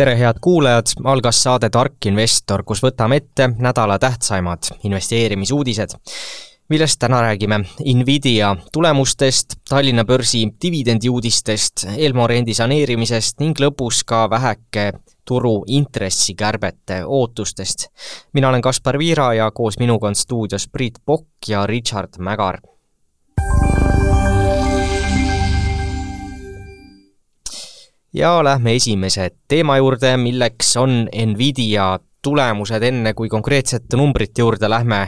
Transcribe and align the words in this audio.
tere, 0.00 0.14
head 0.16 0.38
kuulajad, 0.40 0.86
algas 1.04 1.42
saade 1.42 1.68
Tark 1.68 2.06
investor, 2.08 2.62
kus 2.64 2.80
võtame 2.80 3.18
ette 3.20 3.50
nädala 3.60 3.98
tähtsaimad 4.00 4.70
investeerimisuudised, 4.88 5.92
millest 6.72 6.96
täna 7.02 7.18
räägime. 7.26 7.58
Nvidia 7.84 8.54
tulemustest, 8.72 9.58
Tallinna 9.68 10.06
börsi 10.08 10.46
dividendiuudistest, 10.62 11.84
Elmo 11.98 12.24
rendi 12.32 12.56
saneerimisest 12.56 13.44
ning 13.44 13.60
lõpus 13.60 14.00
ka 14.08 14.22
väheke 14.32 14.86
turu 15.28 15.66
intressikärbete 15.66 17.02
ootustest. 17.04 17.90
mina 18.32 18.48
olen 18.48 18.62
Kaspar 18.62 18.98
Viira 18.98 19.34
ja 19.34 19.50
koos 19.50 19.78
minuga 19.78 20.08
on 20.08 20.14
stuudios 20.14 20.68
Priit 20.72 20.98
Pokk 21.04 21.48
ja 21.48 21.66
Richard 21.66 22.16
Mägar 22.18 22.60
ja 28.12 28.44
lähme 28.44 28.74
esimese 28.74 29.30
teema 29.48 29.76
juurde, 29.78 30.16
milleks 30.16 30.76
on 30.76 31.04
Nvidia 31.26 31.98
tulemused, 32.22 32.82
enne 32.82 33.14
kui 33.14 33.28
konkreetsete 33.28 33.96
numbrite 33.96 34.42
juurde 34.42 34.70
lähme, 34.70 35.02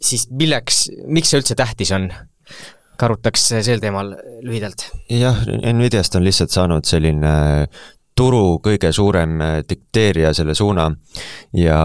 siis 0.00 0.28
milleks, 0.30 0.88
miks 1.06 1.30
see 1.30 1.42
üldse 1.42 1.58
tähtis 1.58 1.92
on? 1.94 2.10
karutaks 2.94 3.48
sel 3.66 3.80
teemal 3.82 4.12
lühidalt. 4.46 4.86
jah, 5.10 5.40
Nvidiast 5.72 6.14
on 6.14 6.22
lihtsalt 6.22 6.52
saanud 6.54 6.86
selline 6.86 7.32
turu 8.14 8.60
kõige 8.62 8.92
suurem 8.94 9.40
dikteerija 9.68 10.30
selle 10.36 10.54
suuna 10.54 10.86
ja 11.58 11.78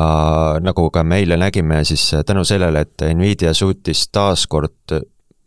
nagu 0.61 0.89
ka 0.93 1.03
me 1.03 1.17
eile 1.23 1.39
nägime, 1.41 1.81
siis 1.83 2.11
tänu 2.25 2.45
sellele, 2.45 2.85
et 2.85 3.07
Nvidia 3.15 3.55
suutis 3.57 4.05
taaskord 4.13 4.99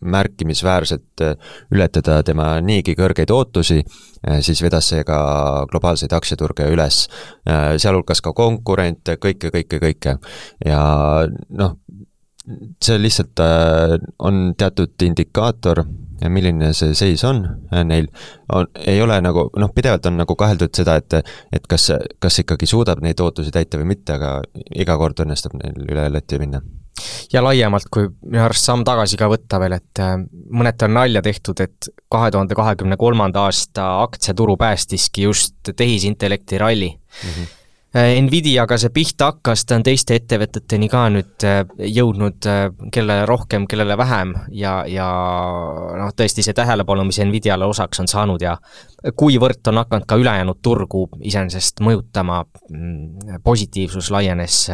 märkimisväärselt 0.02 1.20
äh, 1.20 1.34
ületada 1.72 2.22
tema 2.26 2.54
niigi 2.60 2.94
kõrgeid 2.98 3.30
ootusi, 3.32 3.80
äh, 4.26 4.40
siis 4.44 4.62
vedas 4.64 4.90
see 4.92 5.04
ka 5.08 5.18
globaalseid 5.70 6.12
aktsiaturge 6.16 6.68
üles, 6.72 7.06
äh, 7.48 7.74
sealhulgas 7.82 8.22
ka 8.24 8.34
konkurente, 8.36 9.16
kõike, 9.22 9.52
kõike, 9.54 9.82
kõike. 9.82 10.16
ja 10.66 10.82
noh, 11.58 11.76
see 12.82 12.98
lihtsalt 12.98 13.38
on 14.18 14.48
teatud 14.58 15.04
indikaator, 15.06 15.84
milline 16.26 16.72
see 16.74 16.94
seis 16.94 17.22
on 17.26 17.44
neil, 17.86 18.08
on, 18.50 18.66
ei 18.86 18.98
ole 19.02 19.20
nagu 19.22 19.46
noh, 19.58 19.70
pidevalt 19.74 20.06
on 20.10 20.18
nagu 20.22 20.36
kaheldud 20.38 20.74
seda, 20.74 20.98
et 20.98 21.20
et 21.54 21.66
kas, 21.70 21.90
kas 22.18 22.42
ikkagi 22.42 22.66
suudab 22.66 23.02
neid 23.02 23.22
ootusi 23.22 23.54
täita 23.54 23.78
või 23.78 23.92
mitte, 23.94 24.18
aga 24.18 24.40
iga 24.74 24.98
kord 24.98 25.22
õnnestub 25.22 25.54
neil 25.62 25.86
üle 25.86 26.10
lati 26.10 26.42
minna 26.42 26.62
ja 27.32 27.42
laiemalt, 27.44 27.88
kui 27.92 28.08
minu 28.26 28.42
arust 28.44 28.66
samm 28.68 28.84
tagasi 28.86 29.18
ka 29.20 29.28
võtta 29.30 29.60
veel, 29.62 29.76
et 29.78 30.02
äh, 30.02 30.14
mõneti 30.50 30.88
on 30.88 30.96
nalja 30.98 31.22
tehtud, 31.24 31.62
et 31.64 31.90
kahe 32.12 32.30
tuhande 32.34 32.58
kahekümne 32.58 32.98
kolmanda 33.00 33.46
aasta 33.48 33.88
aktsiaturu 34.02 34.56
päästiski 34.60 35.26
just 35.28 35.72
tehisintellekti 35.76 36.58
ralli 36.62 36.92
mm. 36.92 37.28
-hmm. 37.28 37.58
Nvidiaga 37.92 38.78
see 38.80 38.88
pihta 38.88 39.26
hakkas, 39.28 39.66
ta 39.68 39.76
on 39.76 39.82
teiste 39.84 40.16
ettevõteteni 40.16 40.86
ka 40.88 41.02
nüüd 41.12 41.44
äh, 41.44 41.58
jõudnud, 41.92 42.46
kellele 42.92 43.26
rohkem, 43.28 43.66
kellele 43.68 43.98
vähem 44.00 44.32
ja, 44.48 44.78
ja 44.88 45.08
noh, 46.00 46.14
tõesti 46.16 46.40
see 46.40 46.56
tähelepanu, 46.56 47.04
mis 47.04 47.20
Nvidiale 47.20 47.68
osaks 47.68 48.00
on 48.00 48.08
saanud 48.08 48.40
ja 48.40 48.56
kuivõrd 49.12 49.68
on 49.68 49.82
hakanud 49.82 50.08
ka 50.08 50.16
ülejäänud 50.16 50.62
turgu 50.62 51.04
iseenesest 51.20 51.84
mõjutama, 51.84 52.46
mm, 52.70 53.42
positiivsus 53.44 54.10
laienes 54.10 54.70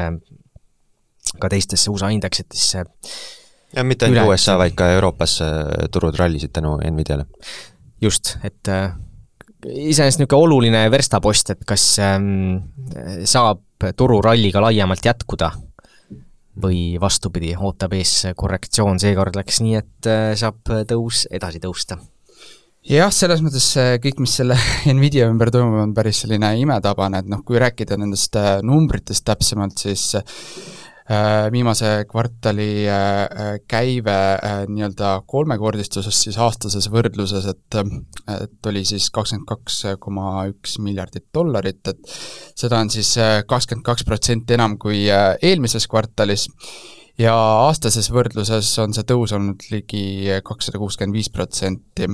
ka 1.41 1.51
teistesse 1.53 1.91
USA 1.91 2.11
indeksitesse. 2.15 2.85
ja 3.77 3.85
mitte 3.85 4.07
ainult 4.07 4.33
USA, 4.33 4.59
vaid 4.59 4.77
ka 4.79 4.91
Euroopas 4.97 5.39
turud 5.93 6.17
rallisid 6.17 6.53
tänu 6.53 6.79
Nvidiale. 6.91 7.27
just, 8.01 8.37
et 8.45 8.69
äh, 8.69 8.93
iseenesest 9.67 10.23
niisugune 10.23 10.45
oluline 10.47 10.83
verstapost, 10.93 11.55
et 11.55 11.65
kas 11.67 11.85
ähm, 12.03 12.61
saab 13.27 13.65
tururalli 13.97 14.53
ka 14.55 14.63
laiemalt 14.63 15.05
jätkuda 15.05 15.51
või 16.63 16.99
vastupidi, 17.01 17.53
ootab 17.55 17.95
ees 17.95 18.33
korrektsioon, 18.37 18.99
seekord 18.99 19.37
läks 19.39 19.61
nii, 19.63 19.75
et 19.79 20.09
äh, 20.11 20.31
saab 20.39 20.63
tõus 20.91 21.27
edasi 21.31 21.63
tõusta 21.63 21.99
jah, 22.89 23.11
selles 23.13 23.43
mõttes 23.45 23.67
kõik, 24.03 24.23
mis 24.23 24.39
selle 24.41 24.57
Nvidia 24.97 25.29
ümber 25.31 25.53
toimub, 25.55 25.83
on 25.83 25.95
päris 25.95 26.23
selline 26.25 26.55
imetabane, 26.63 27.23
et 27.23 27.31
noh, 27.31 27.43
kui 27.47 27.61
rääkida 27.61 27.99
nendest 28.01 28.39
äh, 28.39 28.59
numbritest 28.67 29.27
täpsemalt, 29.29 29.79
siis 29.87 30.13
Äh, 30.17 30.88
viimase 31.53 32.05
kvartali 32.11 32.89
äh, 32.89 33.23
äh, 33.23 33.55
käive 33.69 34.17
nii-öelda 34.69 35.23
kolmekordistuses 35.27 36.23
siis 36.27 36.37
aastases 36.37 36.91
võrdluses, 36.93 37.47
et 37.49 37.79
et 38.29 38.69
oli 38.69 38.85
siis 38.85 39.09
kakskümmend 39.15 39.49
kaks 39.49 39.81
koma 40.05 40.45
üks 40.51 40.77
miljardit 40.85 41.29
dollarit, 41.35 41.81
et 41.89 42.13
seda 42.59 42.83
on 42.83 42.93
siis 42.93 43.15
kakskümmend 43.49 43.87
kaks 43.87 44.05
protsenti 44.05 44.59
enam 44.59 44.77
kui 44.79 45.07
eelmises 45.09 45.89
kvartalis. 45.89 46.49
Ja 47.19 47.35
aastases 47.65 48.13
võrdluses 48.15 48.69
on 48.79 48.93
see 48.95 49.07
tõus 49.09 49.33
olnud 49.35 49.65
ligi 49.73 50.29
kakssada 50.47 50.79
kuuskümmend 50.79 51.17
viis 51.17 51.33
protsenti. 51.35 52.07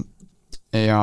Ja 0.72 1.02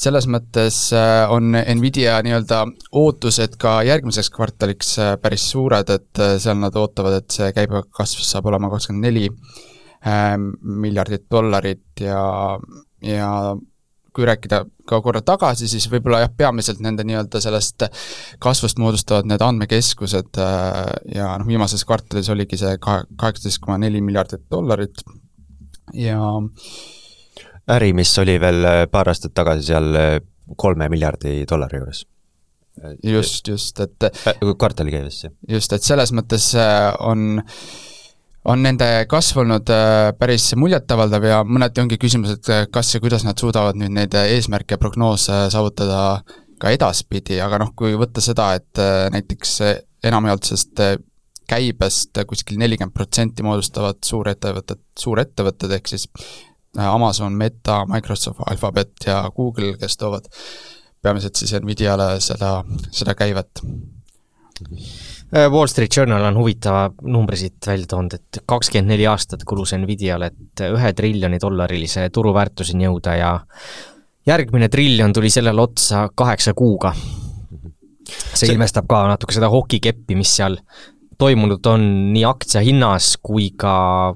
selles 0.00 0.26
mõttes 0.30 0.76
äh, 0.96 1.30
on 1.32 1.52
Nvidia 1.52 2.18
nii-öelda 2.24 2.62
ootused 2.96 3.56
ka 3.60 3.80
järgmiseks 3.86 4.30
kvartaliks 4.34 4.94
äh, 5.02 5.16
päris 5.20 5.44
suured, 5.52 5.90
et 5.92 6.22
äh, 6.22 6.36
seal 6.40 6.60
nad 6.60 6.76
ootavad, 6.80 7.20
et 7.20 7.34
see 7.34 7.50
käibekasv 7.56 8.22
saab 8.24 8.48
olema 8.50 8.72
kakskümmend 8.72 9.08
neli 9.08 9.28
miljardit 10.00 11.26
dollarit 11.28 12.00
ja, 12.00 12.22
ja 13.04 13.26
kui 14.16 14.24
rääkida 14.24 14.62
ka 14.88 15.00
korra 15.04 15.20
tagasi, 15.20 15.68
siis 15.68 15.84
võib-olla 15.92 16.22
jah, 16.22 16.30
peamiselt 16.32 16.80
nende 16.80 17.04
nii-öelda 17.04 17.42
sellest 17.44 17.84
kasvust 18.40 18.80
moodustavad 18.80 19.28
need 19.28 19.44
andmekeskused 19.44 20.40
ja 20.40 21.26
noh, 21.36 21.44
viimases 21.44 21.84
kvartalis 21.84 22.32
oligi 22.32 22.56
see 22.62 22.80
kahe, 22.80 23.04
kaheksateist 23.20 23.60
koma 23.60 23.76
neli 23.82 24.00
miljardit 24.00 24.46
dollarit. 24.48 25.04
Ja 25.92 26.24
äri, 27.74 27.92
mis 27.96 28.12
oli 28.22 28.38
veel 28.42 28.64
äh, 28.66 28.86
paar 28.90 29.10
aastat 29.12 29.34
tagasi 29.36 29.70
seal 29.70 29.92
äh, 29.98 30.16
kolme 30.60 30.88
miljardi 30.92 31.44
dollari 31.48 31.80
juures. 31.80 32.06
just, 33.04 33.48
just, 33.48 33.80
et 33.80 34.08
äh, 34.08 34.42
kvartali 34.58 34.94
käives, 34.94 35.24
jah. 35.26 35.36
just, 35.48 35.72
et 35.72 35.86
selles 35.86 36.14
mõttes 36.16 36.52
on 37.06 37.42
on 38.50 38.62
nende 38.64 38.86
kasv 39.04 39.42
olnud 39.42 39.70
päris 40.16 40.46
muljetavaldav 40.56 41.24
ja 41.28 41.42
mõneti 41.44 41.82
ongi 41.82 41.98
küsimus, 42.00 42.38
et 42.38 42.70
kas 42.72 42.94
ja 42.94 43.00
kuidas 43.02 43.26
nad 43.26 43.36
suudavad 43.38 43.76
nüüd 43.76 43.92
neid 43.92 44.16
eesmärke 44.16 44.78
ja 44.78 44.80
prognoose 44.80 45.42
saavutada 45.52 46.22
ka 46.60 46.72
edaspidi, 46.72 47.36
aga 47.44 47.58
noh, 47.60 47.74
kui 47.76 47.92
võtta 48.00 48.24
seda, 48.24 48.54
et 48.56 48.80
näiteks 49.12 49.58
enamjaotsest 50.08 50.80
käibest 51.50 52.16
kuskil 52.30 52.56
nelikümmend 52.62 52.96
protsenti 52.96 53.44
moodustavad 53.44 54.00
suurettevõtted, 54.06 54.80
suurettevõtted, 55.04 55.76
ehk 55.76 55.92
siis 55.92 56.08
Amazon, 56.78 57.32
Meta, 57.32 57.84
Microsoft, 57.86 58.40
Alphabet 58.50 58.92
ja 59.06 59.24
Google, 59.36 59.76
kes 59.78 59.96
toovad 59.96 60.28
peamiselt 61.02 61.36
siis 61.36 61.54
Nvidiale 61.58 62.20
seda, 62.20 62.60
seda 62.90 63.14
käivet. 63.18 63.62
Äh, 65.34 65.48
Wall 65.50 65.66
Street 65.66 65.96
Journal 65.96 66.24
on 66.24 66.36
huvitava 66.36 66.90
numbri 67.02 67.36
siit 67.40 67.66
välja 67.66 67.86
toonud, 67.90 68.14
et 68.14 68.42
kakskümmend 68.46 68.92
neli 68.92 69.06
aastat 69.08 69.44
kulus 69.48 69.72
Nvidiale, 69.78 70.30
et 70.30 70.64
ühe 70.68 70.92
triljoni 70.96 71.40
dollarilise 71.40 72.08
turuväärtuseni 72.12 72.86
jõuda 72.86 73.16
ja 73.18 73.32
järgmine 74.26 74.68
triljon 74.68 75.12
tuli 75.12 75.30
sellele 75.30 75.62
otsa 75.62 76.08
kaheksa 76.14 76.54
kuuga. 76.54 76.94
see 78.10 78.50
ilmestab 78.50 78.88
ka 78.90 79.04
natuke 79.06 79.34
seda 79.36 79.48
hokikeppi, 79.52 80.16
mis 80.18 80.32
seal 80.36 80.56
toimunud 81.18 81.66
on 81.66 81.84
nii 82.14 82.24
aktsia 82.26 82.62
hinnas 82.64 83.14
kui 83.22 83.50
ka 83.56 84.14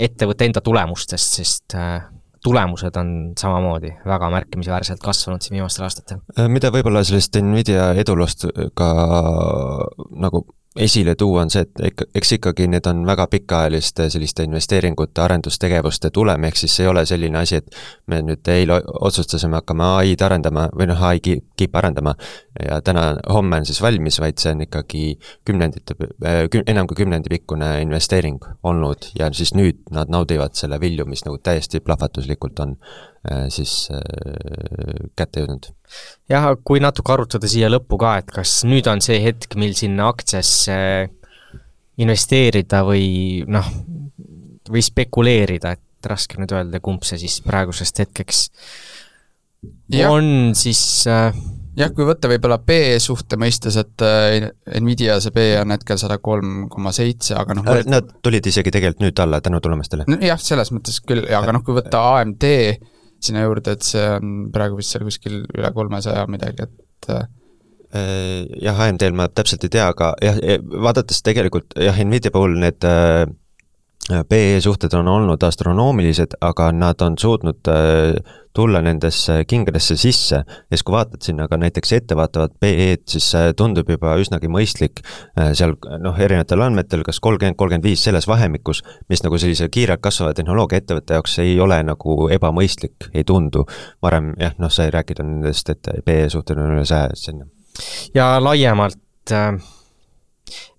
ettevõtte 0.00 0.48
enda 0.48 0.62
tulemustest, 0.64 1.36
sest 1.40 1.76
äh, 1.78 2.00
tulemused 2.44 2.96
on 2.96 3.10
samamoodi 3.38 3.92
väga 4.06 4.30
märkimisväärselt 4.32 5.02
kasvanud 5.04 5.44
siin 5.44 5.58
viimastel 5.58 5.86
aastatel. 5.88 6.22
Äh, 6.38 6.48
mida 6.52 6.72
võib-olla 6.74 7.04
sellest 7.04 7.36
Nvidia 7.42 7.90
eduloost 8.00 8.48
ka 8.78 8.88
nagu 10.10 10.46
esile 10.76 11.14
tuua, 11.14 11.42
on 11.42 11.50
see, 11.50 11.64
et 11.66 11.80
ikka, 11.90 12.06
eks 12.14 12.32
ikkagi 12.36 12.68
need 12.70 12.86
on 12.86 13.02
väga 13.06 13.26
pikaajaliste 13.30 14.06
selliste 14.12 14.44
investeeringute, 14.46 15.18
arendustegevuste 15.22 16.12
tulem, 16.14 16.46
ehk 16.46 16.60
siis 16.60 16.76
see 16.76 16.84
ei 16.86 16.90
ole 16.92 17.02
selline 17.10 17.40
asi, 17.40 17.58
et 17.58 17.80
me 18.06 18.20
nüüd 18.22 18.50
eile 18.54 18.78
otsustasime, 19.00 19.58
hakkame 19.58 19.88
ai-d 19.98 20.22
arendama 20.26 20.68
või 20.76 20.86
noh, 20.92 21.02
ai 21.08 21.18
kiip 21.20 21.76
arendama 21.76 22.14
ja 22.62 22.78
täna, 22.86 23.08
homme 23.34 23.58
on 23.60 23.66
siis 23.66 23.82
valmis, 23.82 24.20
vaid 24.22 24.38
see 24.38 24.54
on 24.54 24.62
ikkagi 24.68 25.04
kümnendite, 25.48 25.98
küm-, 26.54 26.66
enam 26.70 26.86
kui 26.86 27.02
kümnendi 27.02 27.34
pikkune 27.34 27.72
investeering 27.82 28.38
olnud 28.62 29.10
ja 29.18 29.32
siis 29.34 29.56
nüüd 29.58 29.82
nad 29.90 30.12
naudivad 30.12 30.54
selle 30.54 30.78
vilju, 30.80 31.08
mis 31.10 31.26
nagu 31.26 31.42
täiesti 31.42 31.82
plahvatuslikult 31.82 32.62
on. 32.62 32.76
äh, 32.78 33.09
siis 33.52 33.90
äh, 33.92 34.00
kätte 35.18 35.42
jõudnud 35.42 35.68
jah, 36.30 36.50
kui 36.64 36.80
natuke 36.80 37.12
arutada 37.12 37.50
siia 37.50 37.68
lõppu 37.68 37.98
ka, 38.00 38.16
et 38.22 38.32
kas 38.32 38.60
nüüd 38.68 38.88
on 38.88 39.02
see 39.04 39.18
hetk, 39.20 39.56
mil 39.60 39.74
sinna 39.76 40.08
aktsiasse 40.08 40.78
investeerida 42.00 42.80
või 42.86 43.44
noh, 43.50 43.68
või 44.70 44.82
spekuleerida, 44.84 45.74
et 45.76 46.08
raske 46.08 46.40
nüüd 46.40 46.52
öelda, 46.56 46.80
kumb 46.80 47.04
see 47.04 47.20
siis 47.20 47.40
praegusest 47.44 48.00
hetkeks 48.00 48.44
ja. 49.92 50.08
on, 50.08 50.54
siis 50.56 50.80
äh, 51.10 51.34
jah, 51.76 51.90
kui 51.92 52.06
võtta 52.08 52.30
võib-olla 52.30 52.56
PE 52.64 52.96
suhte 53.02 53.36
mõistes, 53.40 53.76
et 53.80 54.04
äh, 54.06 54.48
Nvidia 54.80 55.18
see 55.20 55.34
PE 55.34 55.58
on 55.60 55.74
hetkel 55.74 56.00
sada 56.00 56.16
kolm 56.22 56.70
koma 56.72 56.94
seitse, 56.96 57.34
aga 57.36 57.58
noh 57.58 57.68
äh, 57.68 57.82
Nad 57.90 58.14
tulid 58.24 58.48
isegi 58.48 58.72
tegelikult 58.72 59.04
nüüd 59.04 59.22
alla 59.24 59.42
tänu 59.44 59.60
tulemustele. 59.60 60.08
jah, 60.24 60.40
selles 60.40 60.72
mõttes 60.72 61.02
küll, 61.04 61.26
aga 61.26 61.52
noh, 61.56 61.64
kui 61.66 61.76
võtta 61.76 62.02
AMD 62.14 62.48
sinna 63.24 63.44
juurde, 63.44 63.76
et 63.76 63.84
see 63.86 64.06
on 64.16 64.48
praegu 64.54 64.78
vist 64.80 64.94
seal 64.94 65.04
kuskil 65.06 65.42
üle 65.44 65.70
kolmesaja 65.76 66.24
midagi, 66.30 66.66
et 66.68 67.10
äh, 67.12 67.28
jah, 68.62 68.80
AMD-l 68.86 69.16
ma 69.18 69.28
täpselt 69.32 69.66
ei 69.66 69.74
tea, 69.76 69.88
aga 69.92 70.12
jah, 70.22 70.40
vaadates 70.86 71.22
tegelikult 71.26 71.74
jah, 71.78 71.98
Nvidia 72.04 72.32
puhul 72.34 72.58
need 72.62 72.86
PE 74.08 74.60
suhted 74.60 74.94
on 74.96 75.08
olnud 75.08 75.42
astronoomilised, 75.46 76.38
aga 76.40 76.70
nad 76.72 77.02
on 77.04 77.18
suutnud 77.20 77.68
tulla 78.54 78.80
nendesse 78.82 79.44
kingadesse 79.44 79.96
sisse 79.96 80.36
ja 80.36 80.44
siis, 80.70 80.82
kui 80.82 80.94
vaatad 80.94 81.22
sinna 81.22 81.46
ka 81.48 81.56
näiteks 81.60 81.92
ettevaatavat 82.00 82.56
PE-d, 82.60 83.04
siis 83.12 83.28
tundub 83.56 83.90
juba 83.90 84.16
üsnagi 84.18 84.50
mõistlik 84.50 85.02
äh, 85.04 85.52
seal 85.54 85.76
noh, 86.02 86.18
erinevatel 86.18 86.64
andmetel 86.66 87.04
kas 87.06 87.20
kolmkümmend, 87.22 87.58
kolmkümmend 87.60 87.86
viis 87.86 88.02
selles 88.04 88.26
vahemikus, 88.30 88.82
mis 89.12 89.22
nagu 89.22 89.38
sellise 89.38 89.70
kiirelt 89.70 90.02
kasvava 90.02 90.34
tehnoloogiaettevõtte 90.38 91.18
jaoks 91.18 91.38
ei 91.44 91.54
ole 91.62 91.78
nagu 91.86 92.26
ebamõistlik, 92.34 93.10
ei 93.14 93.24
tundu. 93.24 93.66
varem 94.02 94.32
jah, 94.40 94.56
noh, 94.58 94.72
sai 94.72 94.90
rääkida 94.90 95.22
nendest, 95.26 95.70
et 95.70 95.92
PE 96.04 96.28
suhted 96.32 96.58
on 96.58 96.74
üle 96.74 96.86
saja 96.88 97.14
sinna. 97.14 97.46
ja 98.14 98.32
laiemalt 98.42 98.98
äh 99.30 99.54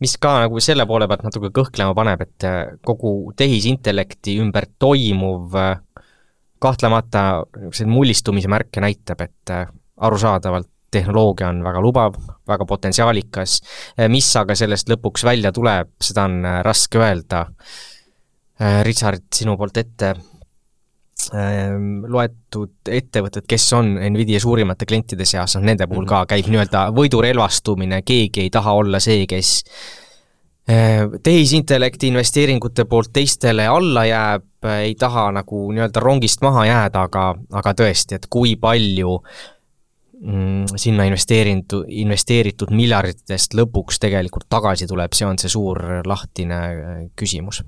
mis 0.03 0.15
ka 0.21 0.37
nagu 0.45 0.61
selle 0.63 0.85
poole 0.89 1.07
pealt 1.09 1.25
natuke 1.27 1.51
kõhklema 1.55 1.95
paneb, 1.97 2.25
et 2.25 2.47
äh, 2.47 2.59
kogu 2.85 3.33
tehisintellekti 3.37 4.37
ümber 4.43 4.67
toimuv 4.79 5.55
äh, 5.59 5.77
kahtlemata 6.61 7.23
niisuguseid 7.45 7.89
mullistumise 7.91 8.51
märke 8.51 8.83
näitab, 8.83 9.23
et 9.25 9.53
äh, 9.53 9.65
arusaadavalt 10.01 10.69
tehnoloogia 10.91 11.47
on 11.47 11.61
väga 11.63 11.79
lubav, 11.79 12.17
väga 12.51 12.65
potentsiaalikas, 12.67 13.61
mis 14.11 14.27
aga 14.35 14.57
sellest 14.59 14.89
lõpuks 14.91 15.23
välja 15.23 15.53
tuleb, 15.55 15.93
seda 16.03 16.25
on 16.27 16.41
raske 16.67 16.99
öelda. 16.99 17.45
Richard, 18.83 19.23
sinu 19.31 19.55
poolt 19.57 19.79
ette 19.79 20.09
loetud 21.31 22.91
ettevõtted, 22.91 23.45
kes 23.47 23.65
on 23.77 23.93
Nvidia 23.95 24.39
suurimate 24.43 24.85
klientide 24.85 25.25
seas, 25.25 25.55
noh 25.55 25.63
nende 25.63 25.87
puhul 25.87 26.03
ka 26.09 26.25
käib 26.27 26.49
nii-öelda 26.51 26.89
võidurelvastumine, 26.97 28.01
keegi 28.03 28.45
ei 28.45 28.51
taha 28.51 28.73
olla 28.81 28.99
see, 28.99 29.23
kes 29.31 29.53
tehisintellekti 31.23 32.11
investeeringute 32.11 32.85
poolt 32.85 33.13
teistele 33.13 33.65
alla 33.67 34.05
jääb, 34.05 34.45
ei 34.83 34.93
taha 34.99 35.31
nagu 35.39 35.63
nii-öelda 35.71 36.03
rongist 36.03 36.43
maha 36.45 36.65
jääda, 36.67 37.07
aga, 37.07 37.25
aga 37.61 37.73
tõesti, 37.79 38.19
et 38.19 38.27
kui 38.29 38.55
palju 38.59 39.17
mm, 39.17 39.60
sinna 40.77 41.05
investeerindu-, 41.09 41.81
investeeritud 42.03 42.69
miljarditest 42.75 43.55
lõpuks 43.57 43.97
tegelikult 44.01 44.45
tagasi 44.51 44.85
tuleb, 44.89 45.15
see 45.17 45.25
on 45.25 45.39
see 45.41 45.49
suur 45.49 45.79
lahtine 46.05 46.59
äh, 46.61 46.99
küsimus. 47.17 47.63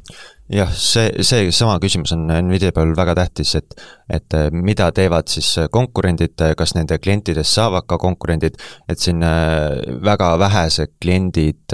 jah, 0.53 0.69
see, 0.77 1.23
see 1.25 1.49
sama 1.55 1.79
küsimus 1.81 2.13
on 2.13 2.27
Nvidia 2.29 2.73
peal 2.75 2.93
väga 2.97 3.15
tähtis, 3.23 3.55
et 3.57 3.73
et 4.05 4.37
äh, 4.37 4.51
mida 4.53 4.91
teevad 4.93 5.31
siis 5.33 5.49
konkurendid, 5.73 6.37
kas 6.57 6.75
nende 6.77 6.99
klientidest 7.01 7.57
saavad 7.57 7.89
ka 7.89 7.97
konkurendid, 7.97 8.61
et 8.87 9.01
siin 9.01 9.25
äh, 9.25 9.81
väga 10.05 10.35
vähesed 10.43 10.93
kliendid, 11.01 11.73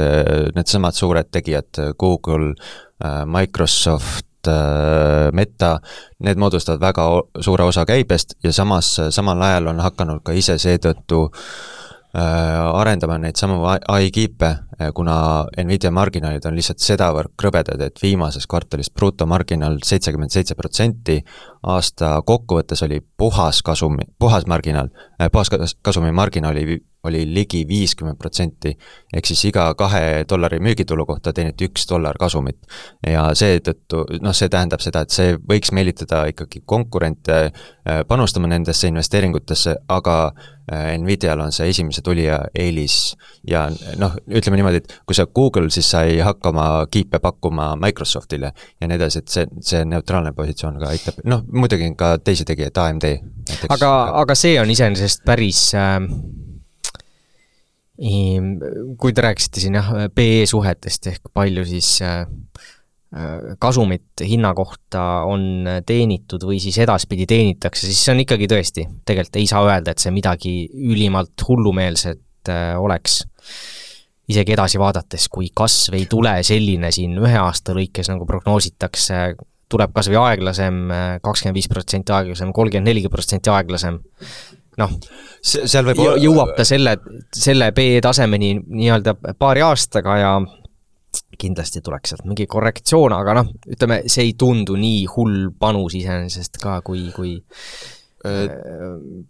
needsamad 0.56 0.96
suured 0.96 1.28
tegijad, 1.32 1.76
Google, 2.00 2.54
Microsoft, 3.28 4.29
Äh, 4.48 5.32
Meta, 5.36 5.80
need 6.24 6.40
moodustavad 6.40 6.82
väga 6.82 7.08
suure 7.44 7.66
osa 7.68 7.84
käibest 7.86 8.38
ja 8.44 8.54
samas, 8.56 8.94
samal 9.12 9.42
ajal 9.42 9.68
on 9.74 9.82
hakanud 9.84 10.24
ka 10.24 10.32
ise 10.32 10.56
seetõttu 10.62 11.26
äh, 11.28 12.22
arendama 12.80 13.18
neid 13.20 13.36
samu 13.40 13.60
ai-kiipe, 13.68 14.50
äh, 14.80 14.94
kuna 14.96 15.18
Nvidia 15.60 15.92
marginaalid 15.92 16.48
on 16.48 16.56
lihtsalt 16.56 16.80
sedavõrd 16.80 17.36
krõbedad, 17.40 17.84
et 17.84 18.00
viimases 18.02 18.48
kvartalis 18.48 18.92
brutomarginaal 18.96 19.82
seitsekümmend 19.86 20.32
seitse 20.32 20.56
protsenti, 20.56 21.20
aasta 21.64 22.22
kokkuvõttes 22.26 22.84
oli 22.86 23.02
puhas 23.18 23.64
kasumi, 23.64 24.08
puhas 24.20 24.46
marginaal, 24.48 24.90
puhas 25.32 25.76
kasumi 25.82 26.12
marginaal 26.12 26.56
oli 26.56 26.80
oli 27.04 27.34
ligi 27.34 27.68
viiskümmend 27.68 28.18
protsenti. 28.18 28.78
ehk 29.14 29.26
siis 29.26 29.46
iga 29.46 29.74
kahe 29.76 30.26
dollari 30.30 30.60
müügitulu 30.60 31.06
kohta 31.06 31.34
teeniti 31.34 31.70
üks 31.70 31.88
dollar 31.90 32.18
kasumit. 32.20 32.58
ja 33.08 33.30
seetõttu, 33.34 34.04
noh, 34.22 34.36
see 34.36 34.50
tähendab 34.50 34.84
seda, 34.84 35.02
et 35.02 35.16
see 35.16 35.36
võiks 35.38 35.72
meelitada 35.72 36.26
ikkagi 36.32 36.64
konkurente 36.66 37.38
äh, 37.46 38.02
panustama 38.08 38.48
nendesse 38.52 38.88
investeeringutesse, 38.92 39.76
aga 39.88 40.18
äh, 40.72 40.98
Nvidial 41.00 41.40
on 41.40 41.56
see 41.56 41.70
esimese 41.70 42.02
tulija 42.04 42.42
eelis 42.56 43.16
ja 43.48 43.70
noh, 43.98 44.18
ütleme 44.28 44.60
niimoodi, 44.60 44.84
et 44.84 45.00
kui 45.06 45.16
sa 45.16 45.26
Google, 45.26 45.70
siis 45.72 45.88
sa 45.92 46.04
ei 46.04 46.20
hakka 46.20 46.52
oma 46.52 46.68
kiipe 46.92 47.20
pakkuma 47.24 47.76
Microsoftile 47.80 48.52
ja 48.52 48.88
nii 48.92 49.00
edasi, 49.00 49.24
et 49.24 49.32
see, 49.32 49.48
see 49.64 49.86
neutraalne 49.88 50.36
positsioon 50.36 50.82
ka 50.84 50.92
aitab, 50.92 51.24
noh 51.24 51.48
muidugi 51.52 51.94
ka 51.98 52.18
teisi 52.24 52.46
tegijaid, 52.48 52.78
AMD 52.78 53.06
aga, 53.74 53.92
aga 54.22 54.36
see 54.38 54.60
on 54.62 54.70
iseenesest 54.70 55.26
päris 55.28 55.70
äh 55.78 56.00
kui 58.00 59.14
te 59.14 59.24
rääkisite 59.24 59.60
siin 59.60 59.76
jah, 59.76 59.90
PE 60.16 60.46
suhetest 60.48 61.10
ehk 61.12 61.32
palju 61.36 61.66
siis 61.68 61.98
äh, 62.06 62.22
äh, 62.24 63.34
kasumit 63.60 64.24
hinna 64.24 64.54
kohta 64.56 65.26
on 65.28 65.68
teenitud 65.86 66.46
või 66.48 66.62
siis 66.64 66.78
edaspidi 66.80 67.28
teenitakse, 67.28 67.90
siis 67.90 68.00
see 68.06 68.14
on 68.14 68.24
ikkagi 68.24 68.48
tõesti, 68.52 68.88
tegelikult 69.04 69.42
ei 69.42 69.50
saa 69.52 69.66
öelda, 69.68 69.92
et 69.92 70.04
see 70.04 70.16
midagi 70.16 70.54
ülimalt 70.72 71.48
hullumeelset 71.48 72.54
äh, 72.54 72.78
oleks. 72.80 73.26
isegi 74.30 74.54
edasi 74.54 74.80
vaadates, 74.80 75.28
kui 75.28 75.50
kasv 75.54 75.96
ei 75.98 76.06
tule 76.06 76.38
selline 76.46 76.92
siin 76.94 77.18
ühe 77.18 77.38
aasta 77.42 77.74
lõikes, 77.74 78.12
nagu 78.14 78.28
prognoositakse, 78.30 79.34
tuleb 79.70 79.92
kas 79.96 80.10
või 80.10 80.20
aeglasem, 80.24 80.80
kakskümmend 81.24 81.58
viis 81.58 81.70
protsenti 81.70 82.14
aeglasem, 82.16 82.54
kolmkümmend 82.56 82.90
neli 82.90 83.04
protsenti 83.12 83.52
aeglasem, 83.54 84.00
noh, 84.80 84.96
seal 85.42 85.86
võib 85.90 86.02
jõuab 86.24 86.56
ta 86.58 86.66
selle, 86.68 86.96
selle 87.36 87.72
BE 87.76 88.00
tasemeni 88.04 88.56
nii-öelda 88.64 89.16
paari 89.38 89.64
aastaga 89.66 90.18
ja 90.20 90.34
kindlasti 91.40 91.82
tuleks 91.82 92.14
sealt 92.14 92.26
mingi 92.28 92.46
korrektsioon, 92.50 93.14
aga 93.16 93.38
noh, 93.40 93.54
ütleme, 93.72 94.02
see 94.12 94.28
ei 94.30 94.36
tundu 94.40 94.76
nii 94.80 95.06
hull 95.16 95.50
panus 95.60 95.96
iseenesest 95.98 96.60
ka, 96.62 96.80
kui, 96.86 97.08
kui 97.16 97.38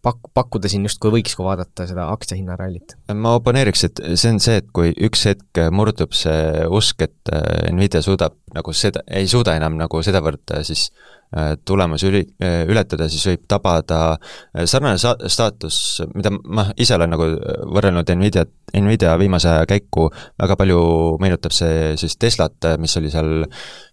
pak-, 0.01 0.31
pakkuda 0.33 0.71
siin 0.71 0.87
justkui 0.87 1.11
võiks, 1.13 1.35
kui 1.37 1.45
vaadata 1.45 1.85
seda 1.89 2.07
aktsiahinnarallit. 2.13 2.97
ma 3.13 3.35
oponeeriks, 3.37 3.85
et 3.89 4.01
see 4.15 4.33
on 4.33 4.41
see, 4.43 4.59
et 4.63 4.69
kui 4.73 4.93
üks 5.09 5.27
hetk 5.29 5.63
murdub 5.75 6.15
see 6.17 6.65
usk, 6.65 7.05
et 7.05 7.33
äh, 7.33 7.69
Nvidia 7.73 8.01
suudab 8.05 8.37
nagu 8.55 8.73
seda, 8.73 9.05
ei 9.07 9.29
suuda 9.29 9.55
enam 9.59 9.77
nagu 9.79 10.01
sedavõrd 10.05 10.57
äh, 10.57 10.65
siis 10.65 10.89
äh, 10.89 11.19
Äh, 11.37 11.57
tulemusi 11.65 12.07
üli-, 12.07 12.25
äh, 12.41 12.63
ületada, 12.65 13.05
siis 13.05 13.21
võib 13.29 13.43
tabada 13.45 13.97
äh, 14.15 14.63
sarnane 14.65 14.97
sa-, 14.97 15.13
staatus, 15.29 15.99
mida 16.15 16.31
ma 16.33 16.63
ise 16.73 16.95
olen 16.95 17.11
nagu 17.13 17.27
võrrelnud 17.69 18.09
Nvidiat, 18.17 18.49
Nvidia 18.73 19.11
viimase 19.21 19.51
aja 19.51 19.67
käiku, 19.69 20.07
väga 20.41 20.57
palju 20.57 20.79
meenutab 21.21 21.53
see 21.53 21.91
siis 22.01 22.17
Teslat, 22.17 22.71
mis 22.81 22.97
oli 22.97 23.13
seal, 23.13 23.45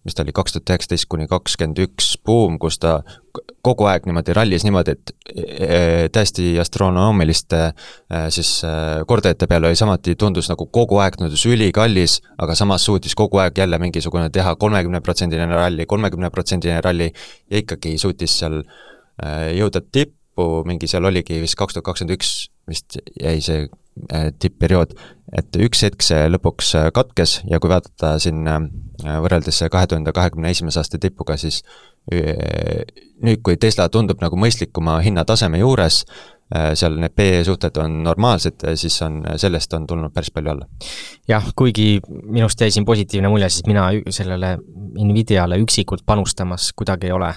mis 0.07 0.17
ta 0.17 0.25
oli, 0.25 0.33
kaks 0.35 0.55
tuhat 0.55 0.73
üheksateist 0.73 1.09
kuni 1.11 1.27
kakskümmend 1.31 1.81
üks 1.83 2.13
buum, 2.27 2.57
kus 2.63 2.79
ta 2.83 3.01
kogu 3.67 3.89
aeg 3.91 4.07
niimoodi 4.07 4.35
rallis 4.37 4.65
niimoodi, 4.65 4.95
et 4.95 5.13
täiesti 6.15 6.55
astronoomiliste 6.63 7.63
siis 8.33 8.51
kordajate 9.11 9.49
peale 9.51 9.71
oli 9.71 9.79
samuti, 9.79 10.15
tundus 10.19 10.51
nagu 10.53 10.69
kogu 10.73 11.01
aeg 11.03 11.19
tundus 11.19 11.45
ülikallis, 11.51 12.21
aga 12.39 12.57
samas 12.59 12.87
suutis 12.87 13.17
kogu 13.19 13.43
aeg 13.43 13.59
jälle 13.59 13.81
mingisugune 13.83 14.31
teha 14.33 14.55
kolmekümneprotsendiline 14.63 15.59
ralli, 15.59 15.87
kolmekümneprotsendiline 15.91 16.81
ralli 16.85 17.11
ja 17.11 17.63
ikkagi 17.63 17.97
suutis 17.99 18.39
seal 18.41 18.63
jõuda 19.57 19.83
tippu, 19.83 20.63
mingi 20.69 20.89
seal 20.91 21.09
oligi 21.09 21.41
vist 21.43 21.59
kaks 21.59 21.77
tuhat 21.77 21.91
kakskümmend 21.91 22.17
üks 22.19 22.37
vist 22.71 22.99
jäi 23.21 23.41
see 23.43 23.67
tippperiood, 24.41 24.95
et 25.37 25.59
üks 25.65 25.83
hetk 25.87 26.05
see 26.05 26.29
lõpuks 26.31 26.75
äh, 26.79 26.89
katkes 26.95 27.41
ja 27.49 27.61
kui 27.63 27.73
vaadata 27.73 28.17
siin 28.23 28.45
võrreldes 28.97 29.63
kahe 29.73 29.89
tuhande 29.91 30.13
kahekümne 30.17 30.53
esimese 30.53 30.81
aasta 30.81 31.01
tipuga, 31.01 31.37
siis 31.41 31.63
nüüd, 32.07 33.43
kui 33.45 33.59
Tesla 33.61 33.89
tundub 33.93 34.21
nagu 34.23 34.39
mõistlikuma 34.39 35.01
hinnataseme 35.05 35.59
juures, 35.59 36.05
seal 36.79 36.95
need 37.03 37.13
PE 37.19 37.41
suhted 37.49 37.81
on 37.83 37.99
normaalsed, 38.07 38.63
siis 38.79 38.95
on, 39.03 39.19
sellest 39.43 39.75
on 39.75 39.89
tulnud 39.91 40.15
päris 40.15 40.31
palju 40.31 40.53
alla. 40.53 40.69
jah, 41.29 41.51
kuigi 41.59 41.99
minust 42.07 42.63
jäi 42.63 42.71
siin 42.71 42.87
positiivne 42.87 43.29
mulje, 43.33 43.51
siis 43.51 43.67
mina 43.67 43.89
sellele 44.15 44.55
Nvidiale 45.03 45.59
üksikult 45.61 46.07
panustamas 46.07 46.71
kuidagi 46.79 47.11
ei 47.11 47.17
ole. 47.17 47.35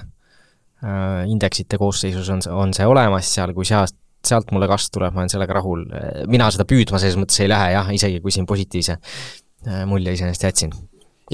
Äh, 0.80 1.26
indeksite 1.28 1.78
koosseisus 1.78 2.30
on, 2.32 2.40
on 2.56 2.72
see 2.72 2.86
olemas 2.88 3.28
seal, 3.34 3.52
kui 3.52 3.68
sealt, 3.68 3.98
sealt 4.28 4.54
mulle 4.56 4.68
kasv 4.70 4.94
tuleb, 4.98 5.16
ma 5.16 5.24
olen 5.24 5.32
sellega 5.32 5.56
rahul. 5.58 5.86
mina 6.32 6.50
seda 6.54 6.68
püüdma 6.70 7.02
selles 7.02 7.18
mõttes 7.20 7.40
ei 7.44 7.52
lähe 7.52 7.74
jah, 7.76 7.92
isegi 7.96 8.22
kui 8.24 8.34
siin 8.36 8.48
positiivse 8.50 8.98
äh, 9.00 9.84
mulje 9.90 10.16
iseenesest 10.18 10.48
jätsin 10.48 10.74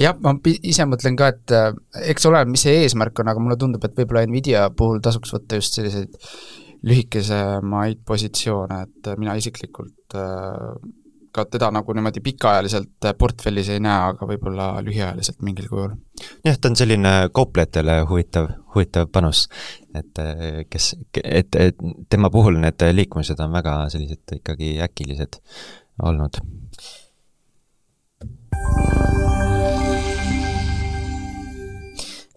jah, 0.00 0.16
ma 0.22 0.36
ise 0.44 0.86
mõtlen 0.88 1.16
ka, 1.18 1.32
et 1.34 1.56
äh, 1.56 1.70
eks 2.12 2.28
ole, 2.30 2.44
mis 2.50 2.66
see 2.66 2.84
eesmärk 2.84 3.22
on, 3.22 3.32
aga 3.32 3.42
mulle 3.42 3.58
tundub, 3.60 3.84
et 3.86 3.96
võib-olla 3.98 4.26
Nvidia 4.28 4.68
puhul 4.76 5.02
tasuks 5.04 5.34
võtta 5.34 5.60
just 5.60 5.78
selliseid 5.78 6.14
lühikesemaid 6.86 8.04
positsioone, 8.06 8.82
et 8.86 9.12
mina 9.18 9.34
isiklikult 9.40 10.16
ka 11.36 11.44
teda 11.50 11.70
nagu 11.74 11.96
niimoodi 11.96 12.22
pikaajaliselt 12.24 13.08
portfellis 13.18 13.70
ei 13.74 13.82
näe, 13.84 14.10
aga 14.10 14.28
võib-olla 14.28 14.68
lühiajaliselt 14.84 15.42
mingil 15.46 15.68
kujul. 15.70 15.96
jah, 16.46 16.58
ta 16.58 16.72
on 16.72 16.78
selline 16.80 17.14
kauplejatele 17.36 18.00
huvitav, 18.10 18.50
huvitav 18.74 19.10
panus, 19.12 19.46
et 19.94 20.22
kes, 20.72 20.92
et, 21.22 21.60
et 21.68 21.88
tema 22.10 22.32
puhul 22.32 22.60
need 22.62 22.86
liikumised 23.00 23.40
on 23.44 23.56
väga 23.58 23.80
sellised 23.92 24.38
ikkagi 24.40 24.76
äkilised 24.84 25.40
olnud. 26.02 26.40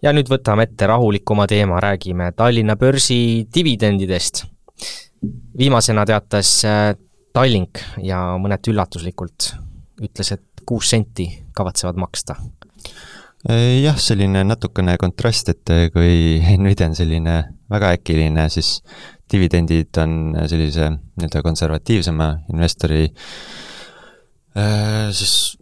ja 0.02 0.12
nüüd 0.16 0.30
võtame 0.32 0.64
ette 0.68 0.88
rahulikuma 0.88 1.46
teema, 1.50 1.80
räägime 1.82 2.32
Tallinna 2.36 2.76
börsi 2.76 3.46
dividendidest. 3.54 4.44
viimasena 5.58 6.06
teatas 6.06 6.62
Tallink 7.36 7.78
ja 8.02 8.20
mõneti 8.42 8.72
üllatuslikult 8.72 9.52
ütles, 10.02 10.32
et 10.34 10.64
kuus 10.66 10.90
senti 10.90 11.28
kavatsevad 11.56 11.96
maksta. 12.00 12.36
jah, 13.48 13.96
selline 13.96 14.42
natukene 14.44 14.96
kontrast, 15.00 15.48
et 15.48 15.92
kui 15.94 16.40
Nvidia 16.62 16.90
on 16.90 16.96
selline 16.98 17.36
väga 17.70 17.94
äkiline, 17.96 18.48
siis 18.52 18.80
dividendid 19.30 19.94
on 20.02 20.34
sellise 20.50 20.90
nii-öelda 20.90 21.42
konservatiivsema 21.46 22.32
investori 22.50 23.04
äh, 24.58 25.10
siis 25.14 25.56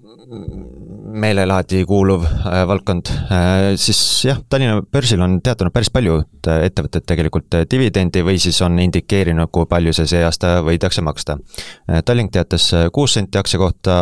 meelelaadi 1.08 1.84
kuuluv 1.88 2.24
äh, 2.24 2.66
valdkond. 2.68 3.06
Äh,, 3.08 3.76
siis 3.76 4.24
jah, 4.24 4.40
Tallinna 4.48 4.82
börsil 4.92 5.20
on 5.24 5.38
teatanud 5.44 5.72
päris 5.72 5.90
paljud 5.92 6.48
äh, 6.48 6.64
ettevõtted 6.68 7.06
tegelikult 7.08 7.56
äh, 7.56 7.64
dividendi 7.70 8.22
või 8.26 8.36
siis 8.42 8.60
on 8.64 8.78
indikeerinud, 8.82 9.48
kui 9.52 9.66
palju 9.70 9.94
see 9.96 10.08
see 10.10 10.22
aasta 10.26 10.58
võidakse 10.66 11.04
maksta. 11.04 11.38
Äh,. 11.88 12.02
Tallink 12.04 12.32
teatas 12.34 12.68
kuus 12.92 13.16
senti 13.16 13.40
aktsia 13.40 13.60
kohta 13.60 13.98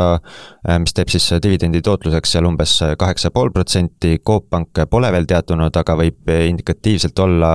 mis 0.83 0.95
teeb 0.97 1.11
siis 1.13 1.29
dividendi 1.43 1.81
tootluseks 1.85 2.33
seal 2.35 2.47
umbes 2.49 2.75
kaheksa 2.99 3.31
pool 3.31 3.53
protsenti, 3.55 4.17
Coop 4.27 4.49
Pank 4.51 4.83
pole 4.91 5.13
veel 5.15 5.29
teatunud, 5.31 5.77
aga 5.79 5.95
võib 5.99 6.31
indikatiivselt 6.35 7.19
olla 7.23 7.53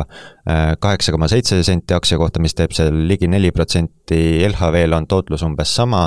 kaheksa 0.79 1.11
koma 1.11 1.27
seitse 1.31 1.59
senti 1.67 1.93
aktsia 1.93 2.19
kohta, 2.21 2.39
mis 2.39 2.55
teeb 2.55 2.71
seal 2.75 3.03
ligi 3.07 3.27
neli 3.27 3.51
protsenti, 3.51 4.45
LHV-l 4.47 4.95
on 4.95 5.07
tootlus 5.11 5.43
umbes 5.47 5.75
sama, 5.75 6.05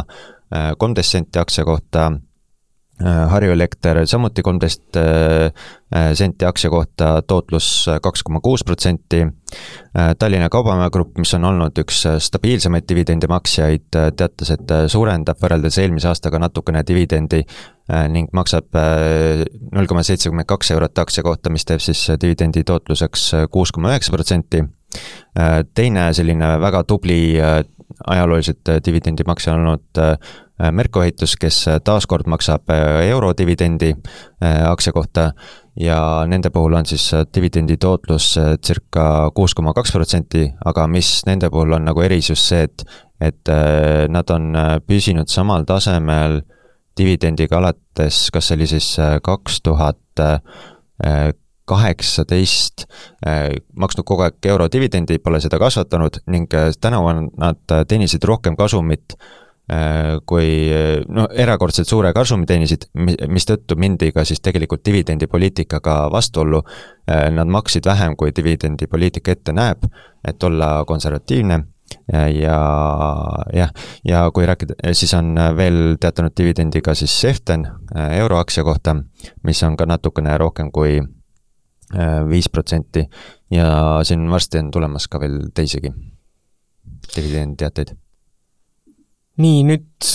kolmteist 0.78 1.18
senti 1.18 1.42
aktsia 1.42 1.66
kohta 1.68 2.10
Harju 3.02 3.50
Elekter 3.52 4.04
samuti 4.06 4.42
kolmteist 4.42 4.96
äh, 4.96 5.50
äh, 5.96 6.12
senti 6.14 6.46
aktsia 6.46 6.70
kohta, 6.70 7.22
tootlus 7.26 7.88
kaks 8.02 8.22
koma 8.22 8.40
kuus 8.40 8.64
protsenti. 8.64 9.26
Tallinna 10.18 10.48
Kaubamäe 10.50 10.90
Grupp, 10.90 11.18
mis 11.18 11.30
on 11.36 11.44
olnud 11.46 11.78
üks 11.78 12.00
stabiilsemaid 12.26 12.86
dividendi 12.90 13.28
maksjaid, 13.30 13.84
teatas, 13.94 14.50
et 14.50 14.72
suurendab 14.90 15.38
võrreldes 15.38 15.78
eelmise 15.78 16.08
aastaga 16.10 16.40
natukene 16.42 16.82
dividendi 16.86 17.44
ning 18.10 18.32
maksab 18.34 18.74
null 18.74 19.86
koma 19.86 20.02
seitsekümmend 20.02 20.48
kaks 20.50 20.72
eurot 20.74 20.98
aktsia 20.98 21.22
kohta, 21.22 21.52
mis 21.54 21.66
teeb 21.68 21.84
siis 21.84 22.02
dividendi 22.18 22.64
tootluseks 22.66 23.28
kuus 23.54 23.70
koma 23.70 23.92
üheksa 23.94 24.16
protsenti. 24.16 24.64
teine 25.74 26.08
selline 26.14 26.50
väga 26.60 26.82
tubli 26.90 27.38
ajalooliselt 27.38 28.74
dividendimaksja 28.84 29.54
olnud 29.54 30.02
Äh, 30.04 30.18
Merko 30.54 31.02
ehitus, 31.02 31.34
kes 31.40 31.56
äh, 31.66 31.80
taaskord 31.82 32.28
maksab 32.30 32.70
äh, 32.70 33.08
eurodividendi 33.08 33.90
aktsia 34.44 34.92
kohta 34.92 35.32
ja 35.80 35.96
nende 36.28 36.50
puhul 36.54 36.76
on 36.78 36.86
siis 36.86 37.08
dividendi 37.34 37.76
tootlus 37.80 38.34
circa 38.66 39.30
kuus 39.34 39.54
koma 39.54 39.72
kaks 39.74 39.92
protsenti, 39.94 40.44
aga 40.64 40.84
mis 40.86 41.22
nende 41.26 41.48
puhul 41.50 41.74
on 41.74 41.88
nagu 41.88 42.04
erisus 42.04 42.44
see, 42.48 42.68
et 42.68 42.84
et 43.24 43.48
nad 44.10 44.30
on 44.34 44.50
püsinud 44.84 45.30
samal 45.32 45.64
tasemel 45.64 46.42
dividendiga 46.98 47.56
alates, 47.56 48.26
kas 48.34 48.50
see 48.50 48.58
oli 48.58 48.66
siis 48.68 48.88
kaks 49.24 49.62
tuhat 49.64 50.22
kaheksateist, 51.64 52.84
maksnud 53.80 54.04
kogu 54.04 54.26
aeg 54.26 54.50
eurodividendi, 54.50 55.22
pole 55.24 55.40
seda 55.40 55.62
kasvatanud 55.62 56.20
ning 56.26 56.52
tänavu 56.80 57.08
on 57.14 57.30
nad 57.38 57.78
teenisid 57.88 58.26
rohkem 58.28 58.58
kasumit 58.60 59.16
Äh, 59.16 59.43
kui 60.28 60.48
no 61.08 61.24
erakordselt 61.32 61.88
suure 61.88 62.10
kasumi 62.12 62.44
teenisid, 62.46 62.84
mistõttu 63.32 63.78
mindi 63.80 64.10
ka 64.12 64.24
siis 64.28 64.42
tegelikult 64.44 64.84
dividendipoliitikaga 64.84 66.10
vastuollu. 66.12 66.60
Äh, 67.08 67.30
nad 67.32 67.48
maksid 67.48 67.86
vähem, 67.88 68.16
kui 68.16 68.32
dividendipoliitika 68.36 69.32
ette 69.32 69.52
näeb, 69.56 69.86
et 70.24 70.42
olla 70.44 70.84
konservatiivne. 70.88 71.64
Ja 72.12 72.58
jah, 73.54 73.70
ja 74.04 74.22
kui 74.34 74.46
rääkida, 74.48 74.74
siis 74.96 75.12
on 75.14 75.36
veel 75.56 75.96
teatanud 76.00 76.32
dividendiga 76.36 76.94
siis 76.96 77.12
Seften 77.20 77.66
äh, 77.68 78.16
euroaktsia 78.18 78.64
kohta, 78.64 78.96
mis 79.44 79.62
on 79.62 79.76
ka 79.76 79.86
natukene 79.86 80.38
rohkem 80.38 80.72
kui 80.72 81.00
viis 82.28 82.48
protsenti. 82.50 83.04
Ja 83.52 84.00
siin 84.02 84.24
varsti 84.30 84.58
on 84.58 84.70
tulemas 84.74 85.06
ka 85.08 85.20
veel 85.20 85.44
teisigi 85.54 85.92
dividenditeateid 87.14 87.94
nii, 89.40 89.62
nüüd 89.66 90.10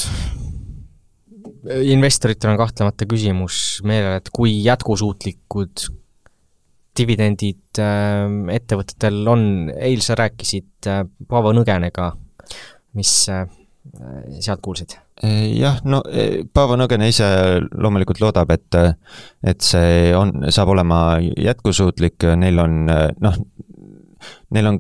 investoritel 1.90 2.54
on 2.54 2.60
kahtlemata 2.60 3.08
küsimus 3.10 3.80
meelel, 3.88 4.20
et 4.20 4.30
kui 4.34 4.54
jätkusuutlikud 4.64 5.90
dividendid 7.00 7.80
äh, 7.82 8.26
ettevõtetel 8.56 9.22
on, 9.30 9.44
eile 9.76 10.04
sa 10.04 10.18
rääkisid 10.20 10.90
äh, 10.90 11.04
Paavo 11.30 11.54
Nõgenega, 11.56 12.12
mis 12.98 13.14
äh, 13.34 13.46
sealt 14.40 14.64
kuulsid? 14.66 14.98
jah, 15.20 15.82
no 15.84 15.98
Paavo 16.56 16.78
Nõgene 16.80 17.10
ise 17.12 17.26
loomulikult 17.76 18.22
loodab, 18.24 18.54
et 18.56 18.78
et 19.44 19.66
see 19.66 20.14
on, 20.16 20.46
saab 20.48 20.72
olema 20.72 21.18
jätkusuutlik, 21.20 22.24
neil 22.40 22.62
on 22.64 22.78
noh, 22.88 23.40
neil 24.56 24.70
on 24.72 24.80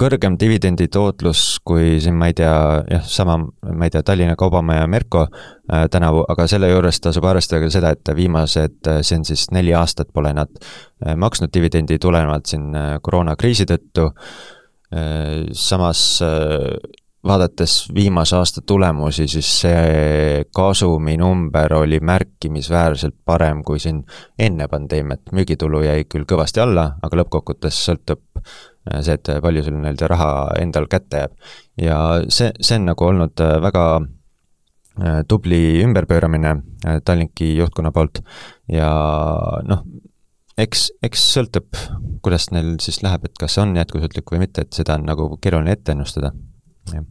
kõrgem 0.00 0.36
dividendi 0.40 0.88
tootlus 0.92 1.58
kui 1.66 1.98
siin, 2.02 2.18
ma 2.18 2.30
ei 2.30 2.36
tea, 2.38 2.52
jah, 2.90 3.06
sama, 3.06 3.38
ma 3.40 3.88
ei 3.88 3.94
tea, 3.94 4.02
Tallinna 4.06 4.36
Kaubamaja 4.38 4.86
Merko 4.90 5.24
äh, 5.26 5.86
tänavu, 5.90 6.24
aga 6.28 6.46
selle 6.50 6.70
juures 6.72 7.00
tasub 7.04 7.26
arvestada 7.28 7.64
ka 7.64 7.72
seda, 7.72 7.94
et 7.96 8.14
viimased, 8.16 8.78
äh, 8.86 9.00
see 9.02 9.20
on 9.20 9.26
siis 9.28 9.48
neli 9.54 9.74
aastat 9.76 10.12
pole 10.14 10.32
nad 10.36 10.52
äh, 10.60 11.16
maksnud 11.16 11.52
dividendi 11.54 11.98
tulenevalt 12.02 12.46
siin 12.50 12.70
äh, 12.76 12.94
koroonakriisi 13.02 13.68
tõttu. 13.68 14.12
Äh,, 14.88 15.50
samas 15.52 16.22
äh, 16.24 16.78
vaadates 17.28 17.88
viimase 17.94 18.36
aasta 18.36 18.60
tulemusi, 18.66 19.28
siis 19.28 19.48
see 19.60 20.44
kasuminumber 20.54 21.74
oli 21.74 22.00
märkimisväärselt 22.00 23.14
parem 23.24 23.62
kui 23.64 23.78
siin 23.82 24.04
enne 24.38 24.68
pandeemiat, 24.68 25.32
müügitulu 25.32 25.82
jäi 25.84 26.04
küll 26.08 26.28
kõvasti 26.28 26.62
alla, 26.62 26.92
aga 27.02 27.22
lõppkokkuvõttes 27.22 27.82
sõltub 27.88 28.22
see, 29.02 29.16
et 29.18 29.30
palju 29.42 29.64
sul 29.66 29.78
nii-öelda 29.78 30.10
raha 30.10 30.30
endal 30.60 30.88
kätte 30.90 31.24
jääb. 31.24 31.34
ja 31.82 31.98
see, 32.28 32.52
see 32.60 32.78
on 32.80 32.88
nagu 32.90 33.08
olnud 33.08 33.44
äh, 33.44 33.56
väga 33.64 33.84
äh, 33.98 35.22
tubli 35.28 35.82
ümberpööramine 35.84 36.56
Tallinki 37.04 37.54
juhtkonna 37.58 37.92
poolt 37.92 38.22
ja 38.72 38.90
noh, 39.68 39.84
eks, 40.58 40.88
eks 41.04 41.28
sõltub, 41.34 41.68
kuidas 42.24 42.50
neil 42.54 42.76
siis 42.82 43.02
läheb, 43.04 43.28
et 43.28 43.38
kas 43.40 43.56
see 43.56 43.64
on 43.64 43.76
jätkusuutlik 43.78 44.34
või 44.34 44.44
mitte, 44.46 44.66
et 44.66 44.74
seda 44.76 44.98
on 44.98 45.06
nagu 45.08 45.30
keeruline 45.42 45.76
ette 45.76 45.94
ennustada 45.94 46.32
jah. 46.92 47.06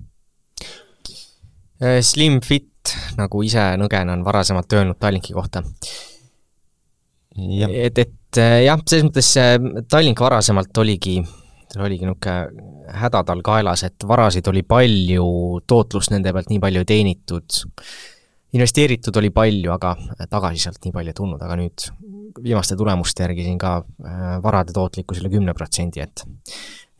Äh, 1.77 2.01
Slim 2.01 2.39
Fit, 2.41 2.95
nagu 3.19 3.43
ise 3.45 3.75
Nõgen 3.77 4.09
on 4.09 4.23
varasemalt 4.25 4.73
öelnud 4.73 4.97
Tallinki 4.99 5.35
kohta. 5.35 5.61
et, 7.37 7.97
et 7.97 8.39
äh, 8.41 8.63
jah, 8.65 8.81
selles 8.81 9.05
mõttes 9.05 9.29
äh, 9.37 9.57
Tallink 9.89 10.21
varasemalt 10.23 10.77
oligi, 10.81 11.19
tal 11.73 11.85
oligi 11.87 12.07
niisugune 12.07 12.93
häda 13.01 13.23
tal 13.27 13.41
kaelas, 13.45 13.83
et 13.87 14.05
varasid 14.07 14.47
oli 14.47 14.63
palju, 14.63 15.27
tootlust 15.67 16.13
nende 16.13 16.33
pealt 16.33 16.51
nii 16.51 16.61
palju 16.63 16.83
ei 16.83 16.87
teenitud, 16.87 17.59
investeeritud 18.57 19.19
oli 19.19 19.31
palju, 19.35 19.71
aga 19.75 19.93
tagasi 20.31 20.63
sealt 20.63 20.83
nii 20.85 20.95
palju 20.95 21.13
ei 21.13 21.17
tulnud, 21.17 21.43
aga 21.43 21.57
nüüd 21.59 21.87
viimaste 22.43 22.77
tulemuste 22.79 23.25
järgi 23.25 23.47
siin 23.47 23.57
ka 23.61 23.79
varade 24.43 24.75
tootlikkus 24.75 25.21
üle 25.21 25.31
kümne 25.33 25.55
protsendi, 25.57 26.05
et 26.05 26.23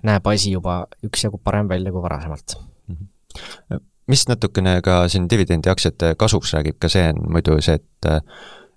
näeb 0.07 0.27
asi 0.29 0.51
juba 0.53 0.81
üksjagu 1.05 1.39
parem 1.43 1.69
välja 1.69 1.91
kui 1.93 2.03
varasemalt 2.03 2.57
mm. 2.87 2.95
-hmm. 2.95 3.79
mis 4.07 4.27
natukene 4.27 4.81
ka 4.81 5.07
siin 5.07 5.29
dividendiaktsiate 5.29 6.15
kasuks 6.15 6.53
räägib, 6.53 6.77
ka 6.79 6.89
see 6.89 7.07
on 7.09 7.23
muidu 7.31 7.61
see, 7.61 7.75
et 7.75 8.11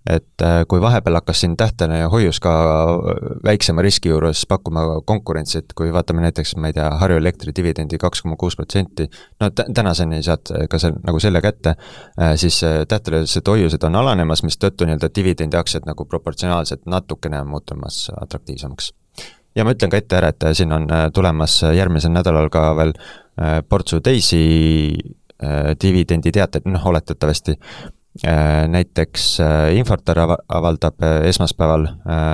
et 0.09 0.42
kui 0.69 0.80
vahepeal 0.80 1.19
hakkas 1.19 1.42
siin 1.42 1.57
tähtene 1.61 1.99
hoius 2.09 2.38
ka 2.40 2.52
väiksema 3.45 3.83
riski 3.85 4.09
juures 4.09 4.47
pakkuma 4.49 4.85
konkurentsi, 5.07 5.59
et 5.61 5.75
kui 5.76 5.92
vaatame 5.92 6.25
näiteks, 6.25 6.54
ma 6.57 6.71
ei 6.71 6.76
tea, 6.76 6.87
Harju 7.02 7.19
Elektri 7.21 7.52
dividendi 7.57 7.99
kaks 8.00 8.23
koma 8.25 8.38
kuus 8.40 8.57
protsenti, 8.57 9.11
no 9.40 9.50
tänaseni 9.50 10.23
saad 10.25 10.49
ka 10.71 10.80
see, 10.80 10.95
nagu 11.04 11.21
selle 11.21 11.42
kätte, 11.45 11.75
siis 12.40 12.62
tähtelised 12.88 13.52
hoiused 13.52 13.85
on 13.85 14.00
alanemas, 14.00 14.45
mistõttu 14.47 14.88
nii-öelda 14.88 15.12
dividendiaktsiad 15.21 15.85
nagu 15.88 16.09
proportsionaalselt 16.09 16.88
natukene 16.88 17.45
muutumas 17.45 18.07
atraktiivsemaks. 18.16 18.92
Ja 19.57 19.64
ma 19.66 19.76
ütlen 19.76 19.92
ka 19.92 20.00
ette 20.00 20.16
ära, 20.16 20.33
et 20.33 20.50
siin 20.57 20.73
on 20.73 20.88
tulemas 21.12 21.61
järgmisel 21.76 22.12
nädalal 22.14 22.49
ka 22.49 22.71
veel 22.78 22.97
portsu 23.69 24.00
teisi 24.00 24.45
dividenditeateid, 25.83 26.69
noh 26.69 26.87
oletatavasti 26.87 27.57
näiteks 28.21 29.37
Infortar 29.79 30.19
avaldab 30.50 31.05
esmaspäeval, 31.29 31.85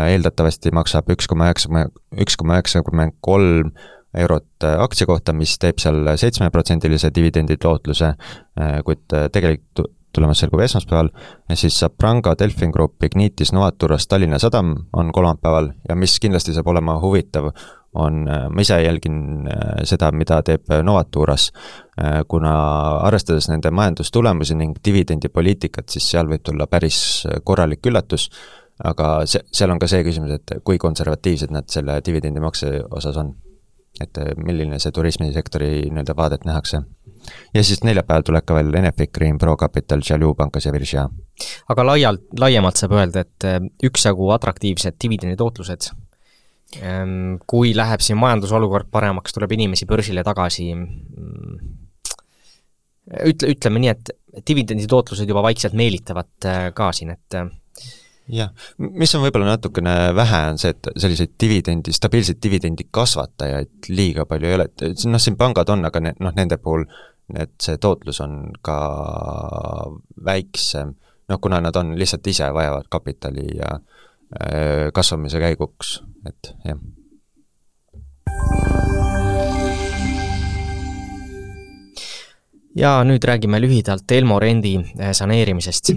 eeldatavasti 0.08 0.72
maksab 0.72 1.10
üks 1.12 1.28
koma 1.28 1.50
üheksakümmend, 1.50 1.92
üks 2.24 2.38
koma 2.40 2.56
üheksakümmend 2.56 3.18
kolm 3.20 3.74
eurot 4.16 4.64
äh, 4.64 4.80
aktsia 4.80 5.06
kohta, 5.06 5.34
mis 5.36 5.56
teeb 5.60 5.80
seal 5.82 6.00
seitsmeprotsendilise 6.16 7.12
dividendi 7.14 7.58
tootluse, 7.60 8.14
äh, 8.60 8.78
kuid 8.86 9.04
äh, 9.14 9.28
tegelik 9.32 9.64
tulemus 10.16 10.40
selgub 10.40 10.62
esmaspäeval, 10.64 11.10
siis 11.60 11.76
saab 11.76 11.98
Pranga, 12.00 12.32
Delfin 12.40 12.72
Group, 12.72 13.02
Ignitis, 13.04 13.52
Novaturas, 13.52 14.06
Tallinna 14.08 14.38
Sadam 14.40 14.72
on 14.96 15.12
kolmapäeval 15.12 15.74
ja 15.88 15.96
mis 15.98 16.16
kindlasti 16.22 16.56
saab 16.56 16.70
olema 16.72 16.96
huvitav, 17.02 17.50
on, 17.96 18.24
ma 18.26 18.62
ise 18.62 18.78
jälgin 18.82 19.48
seda, 19.88 20.10
mida 20.12 20.42
teeb 20.46 20.68
Novaturas, 20.84 21.48
kuna 22.28 22.52
arvestades 23.06 23.48
nende 23.48 23.72
majandustulemusi 23.72 24.56
ning 24.58 24.76
dividendipoliitikat, 24.84 25.88
siis 25.92 26.10
seal 26.12 26.28
võib 26.28 26.44
tulla 26.44 26.68
päris 26.68 26.98
korralik 27.44 27.88
üllatus, 27.88 28.28
aga 28.84 29.10
see, 29.24 29.40
seal 29.48 29.72
on 29.72 29.80
ka 29.80 29.88
see 29.88 30.04
küsimus, 30.04 30.36
et 30.36 30.58
kui 30.64 30.78
konservatiivsed 30.78 31.54
nad 31.54 31.68
selle 31.72 32.00
dividendimakse 32.04 32.76
osas 32.90 33.16
on 33.22 33.32
et 34.00 34.18
äh, 34.20 34.32
milline 34.36 34.78
see 34.82 34.92
turismisektori 34.94 35.70
nii-öelda 35.88 36.16
vaadet 36.16 36.44
nähakse. 36.44 36.82
ja 37.54 37.64
siis 37.64 37.82
neljapäeval 37.84 38.22
tuleb 38.22 38.44
ka 38.46 38.54
veel 38.54 38.74
Enefit 38.74 39.12
Green, 39.12 39.38
ProCapital, 39.38 40.02
Jaloo 40.10 40.34
pankas 40.34 40.66
ja 40.66 40.72
Virgin. 40.72 41.08
aga 41.68 41.86
laialt, 41.86 42.26
laiemalt 42.40 42.76
saab 42.76 42.96
öelda, 42.98 43.24
et 43.24 43.48
äh, 43.48 43.60
üksjagu 43.84 44.30
atraktiivsed 44.36 44.98
dividenditootlused, 45.02 45.90
kui 47.46 47.72
läheb 47.76 48.02
siin 48.04 48.18
majandusolukord 48.20 48.90
paremaks, 48.92 49.34
tuleb 49.34 49.52
inimesi 49.56 49.86
börsile 49.88 50.24
tagasi, 50.26 50.70
mm, 50.74 51.58
ütle, 53.30 53.52
ütleme 53.54 53.82
nii, 53.82 53.92
et 53.92 54.44
dividenditootlused 54.46 55.28
juba 55.28 55.44
vaikselt 55.46 55.76
meelitavad 55.78 56.48
äh, 56.48 56.66
ka 56.76 56.90
siin, 56.96 57.14
et 57.14 57.38
jah, 58.36 58.52
mis 58.78 59.14
on 59.14 59.24
võib-olla 59.24 59.54
natukene 59.54 59.96
vähe, 60.16 60.42
on 60.52 60.60
see, 60.60 60.74
et 60.74 60.90
selliseid 60.98 61.36
dividendi, 61.40 61.94
stabiilseid 61.94 62.40
dividendi 62.42 62.88
kasvatajaid 62.90 63.90
liiga 63.94 64.26
palju 64.28 64.50
ei 64.50 64.58
ole, 64.58 64.68
et 64.70 65.06
noh, 65.06 65.22
siin 65.22 65.38
pangad 65.38 65.70
on, 65.72 65.86
aga 65.88 66.02
ne-, 66.02 66.16
noh, 66.20 66.34
nende 66.36 66.58
puhul 66.62 66.84
need, 67.34 67.54
see 67.62 67.78
tootlus 67.82 68.20
on 68.24 68.38
ka 68.66 68.78
väiksem, 70.26 70.96
noh 71.30 71.42
kuna 71.42 71.62
nad 71.62 71.76
on, 71.78 71.94
lihtsalt 71.98 72.26
ise 72.30 72.50
vajavad 72.54 72.90
kapitali 72.90 73.46
ja 73.56 73.76
äh, 73.78 73.95
kasvamise 74.94 75.38
käiguks, 75.38 76.00
et 76.26 76.52
jah. 76.66 76.80
ja 82.76 82.98
nüüd 83.06 83.24
räägime 83.24 83.60
lühidalt 83.62 84.10
Elmo 84.12 84.40
rendi 84.42 84.74
äh, 84.76 85.14
saneerimisest 85.16 85.94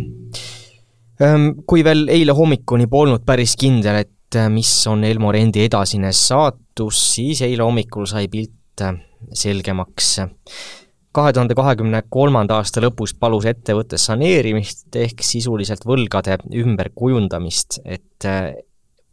kui 1.67 1.83
veel 1.83 2.07
eile 2.11 2.33
hommikuni 2.35 2.87
polnud 2.87 3.25
päris 3.27 3.55
kindel, 3.59 4.03
et 4.05 4.37
äh, 4.39 4.47
mis 4.51 4.71
on 4.87 5.03
Elmo 5.03 5.31
Rendi 5.35 5.65
edasine 5.65 6.13
saatus, 6.15 7.01
siis 7.15 7.41
eile 7.43 7.65
hommikul 7.65 8.07
sai 8.09 8.29
pilt 8.31 8.83
äh, 8.85 8.95
selgemaks. 9.35 10.19
Kahe 11.11 11.33
tuhande 11.33 11.55
kahekümne 11.57 12.03
kolmanda 12.09 12.59
aasta 12.59 12.81
lõpus 12.83 13.15
palus 13.19 13.47
ettevõte 13.49 13.97
saneerimist 13.97 14.95
ehk 14.95 15.23
sisuliselt 15.25 15.85
võlgade 15.85 16.37
ümberkujundamist, 16.61 17.81
et 17.85 18.25
äh, 18.29 18.53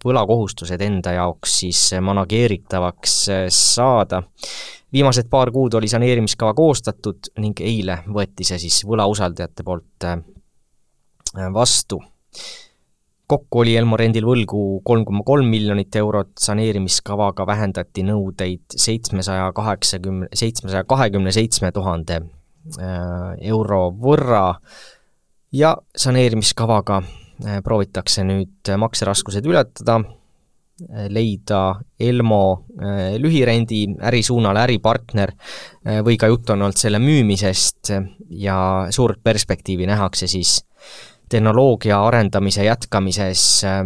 võlakohustused 0.05 0.81
enda 0.85 1.17
jaoks 1.17 1.59
siis 1.65 1.81
manageeritavaks 2.00 3.15
saada. 3.49 4.23
viimased 4.93 5.29
paar 5.31 5.50
kuud 5.50 5.75
oli 5.75 5.88
saneerimiskava 5.88 6.55
koostatud 6.55 7.32
ning 7.43 7.61
eile 7.61 8.02
võeti 8.06 8.45
see 8.45 8.59
siis 8.59 8.85
võlausaldajate 8.87 9.65
poolt 9.65 10.04
Äh, 11.39 11.52
vastu. 11.52 12.02
Kokku 13.26 13.62
oli 13.65 13.75
Elmorendil 13.78 14.26
võlgu 14.26 14.62
kolm 14.86 15.04
koma 15.06 15.25
kolm 15.26 15.49
miljonit 15.50 15.97
eurot, 15.99 16.34
saneerimiskavaga 16.41 17.47
vähendati 17.47 18.04
nõudeid 18.06 18.76
seitsmesaja 18.78 19.50
kaheksakümne, 19.56 20.30
seitsmesaja 20.34 20.84
kahekümne 20.89 21.34
seitsme 21.34 21.73
tuhande 21.75 22.21
äh, 22.23 23.32
euro 23.50 23.89
võrra 23.91 24.45
ja 25.52 25.75
saneerimiskavaga 25.97 27.00
äh, 27.02 27.58
proovitakse 27.67 28.25
nüüd 28.26 28.76
makseraskused 28.78 29.47
ületada, 29.47 30.00
leida 31.08 31.60
Elmo 31.97 32.67
lühirendi 33.17 33.78
ärisuunale 34.10 34.60
äripartner 34.67 35.30
või 36.04 36.19
ka 36.21 36.28
jutt 36.28 36.50
on 36.52 36.67
olnud 36.67 36.76
selle 36.76 37.00
müümisest 37.00 37.95
ja 38.28 38.58
suurt 38.93 39.23
perspektiivi 39.25 39.89
nähakse 39.89 40.28
siis 40.28 40.58
tehnoloogia 41.28 41.99
arendamise 42.06 42.65
jätkamises 42.65 43.65
äh, 43.65 43.82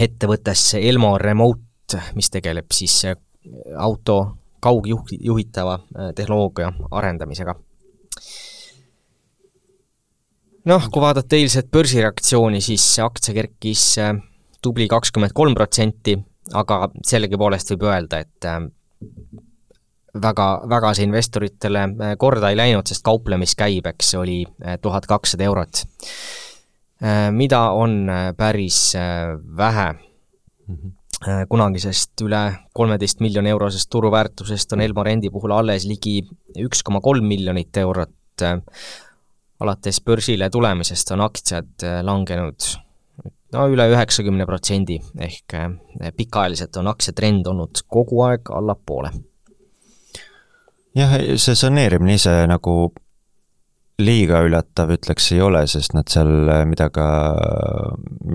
ettevõttesse 0.00 0.80
Elmo 0.88 1.16
Remote, 1.18 2.00
mis 2.14 2.30
tegeleb 2.32 2.72
siis 2.74 3.04
äh, 3.04 3.16
auto 3.78 4.36
kaugjuhi, 4.60 5.18
juhitava 5.20 5.78
äh, 5.78 6.12
tehnoloogia 6.14 6.72
arendamisega. 6.90 7.54
noh, 10.66 10.88
kui 10.90 11.02
vaadata 11.02 11.36
eilset 11.36 11.68
börsireaktsiooni, 11.70 12.60
siis 12.60 12.84
aktsia 12.98 13.34
kerkis 13.34 13.84
tubli 14.62 14.88
kakskümmend 14.90 15.30
kolm 15.34 15.54
protsenti, 15.54 16.16
aga 16.58 16.88
sellegipoolest 17.06 17.70
võib 17.70 17.84
öelda, 17.86 18.18
et 18.24 18.48
väga, 20.22 20.46
väga 20.68 20.92
see 20.96 21.06
investoritele 21.06 21.82
äh, 21.86 22.14
korda 22.18 22.50
ei 22.50 22.58
läinud, 22.58 22.86
sest 22.88 23.04
kauplemiskäibeks 23.06 24.14
oli 24.20 24.42
äh, 24.44 24.78
tuhat 24.82 25.06
kakssada 25.06 25.46
eurot. 25.46 25.82
Äh, 27.02 27.30
mida 27.30 27.70
on 27.76 28.06
päris 28.36 28.94
vähe 29.56 29.92
mm. 29.92 30.76
-hmm 30.76 30.94
kunagisest 31.48 32.20
üle 32.20 32.52
kolmeteist 32.76 33.20
miljoni 33.24 33.48
eurosest 33.48 33.88
turuväärtusest 33.90 34.72
on 34.72 34.80
Elmo 34.80 35.02
rendi 35.02 35.30
puhul 35.32 35.50
alles 35.50 35.86
ligi 35.88 36.20
üks 36.60 36.82
koma 36.84 37.00
kolm 37.00 37.24
miljonit 37.24 37.76
eurot. 37.76 38.42
alates 39.60 40.00
börsile 40.04 40.50
tulemisest 40.50 41.10
on 41.10 41.20
aktsiad 41.20 41.86
langenud 42.02 42.68
no 43.52 43.68
üle 43.68 43.88
üheksakümne 43.88 44.46
protsendi, 44.46 45.00
ehk 45.18 45.56
pikaajaliselt 46.16 46.76
on 46.76 46.86
aktsiatrend 46.86 47.46
olnud 47.46 47.80
kogu 47.88 48.20
aeg 48.22 48.52
allapoole 48.52 49.10
jah, 50.96 51.18
see 51.36 51.58
saneerimine 51.58 52.16
ise 52.16 52.34
nagu 52.50 52.76
liiga 54.02 54.42
üllatav, 54.44 54.90
ütleks, 54.92 55.30
ei 55.32 55.40
ole, 55.40 55.62
sest 55.70 55.94
nad 55.96 56.10
seal, 56.12 56.50
mida 56.68 56.90
ka, 56.92 57.06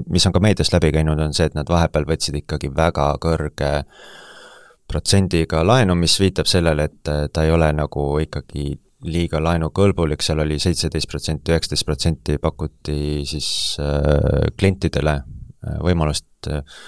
mis 0.09 0.25
on 0.25 0.33
ka 0.33 0.41
meediast 0.41 0.73
läbi 0.73 0.89
käinud, 0.95 1.21
on 1.21 1.35
see, 1.37 1.51
et 1.51 1.57
nad 1.57 1.69
vahepeal 1.69 2.07
võtsid 2.09 2.39
ikkagi 2.41 2.71
väga 2.73 3.11
kõrge 3.21 3.71
protsendiga 4.89 5.61
laenu, 5.63 5.95
mis 5.95 6.17
viitab 6.19 6.49
sellele, 6.49 6.89
et 6.89 7.11
ta 7.33 7.45
ei 7.45 7.53
ole 7.53 7.69
nagu 7.77 8.07
ikkagi 8.23 8.71
liiga 9.07 9.41
laenukõlbulik, 9.41 10.21
seal 10.21 10.43
oli 10.43 10.57
seitseteist 10.61 11.09
protsenti, 11.09 11.53
üheksateist 11.53 11.85
protsenti 11.87 12.37
pakuti 12.41 12.97
siis 13.29 13.47
äh, 13.81 14.49
klientidele 14.57 15.15
äh, 15.17 15.77
võimalust 15.81 16.49
äh, 16.49 16.81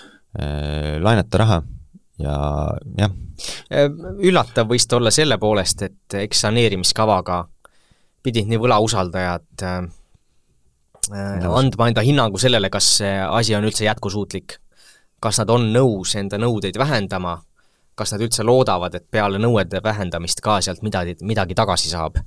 laenata 1.01 1.41
raha 1.41 1.61
ja 2.19 2.35
jah. 2.97 3.11
Äh, 3.73 3.89
üllatav 4.21 4.69
võis 4.69 4.85
ta 4.87 4.97
olla 4.99 5.11
selle 5.11 5.37
poolest, 5.41 5.81
et 5.81 6.17
eks 6.23 6.45
saneerimiskavaga 6.45 7.43
pidid 8.23 8.49
nii 8.49 8.59
võlausaldajad 8.61 9.63
äh, 9.67 9.79
äh 11.11 11.47
andma 11.49 11.89
enda 11.89 12.03
hinnangu 12.05 12.39
sellele, 12.39 12.69
kas 12.69 12.97
see 12.99 13.15
asi 13.23 13.55
on 13.55 13.65
üldse 13.69 13.87
jätkusuutlik. 13.87 14.59
kas 15.23 15.39
nad 15.39 15.49
on 15.49 15.69
nõus 15.71 16.17
enda 16.19 16.37
nõudeid 16.37 16.75
vähendama, 16.77 17.37
kas 17.95 18.11
nad 18.11 18.21
üldse 18.21 18.43
loodavad, 18.43 18.95
et 18.95 19.05
peale 19.11 19.39
nõuete 19.39 19.79
vähendamist 19.83 20.41
ka 20.43 20.59
sealt 20.61 20.81
midagi, 20.83 21.15
midagi 21.21 21.55
tagasi 21.55 21.89
saab 21.89 22.19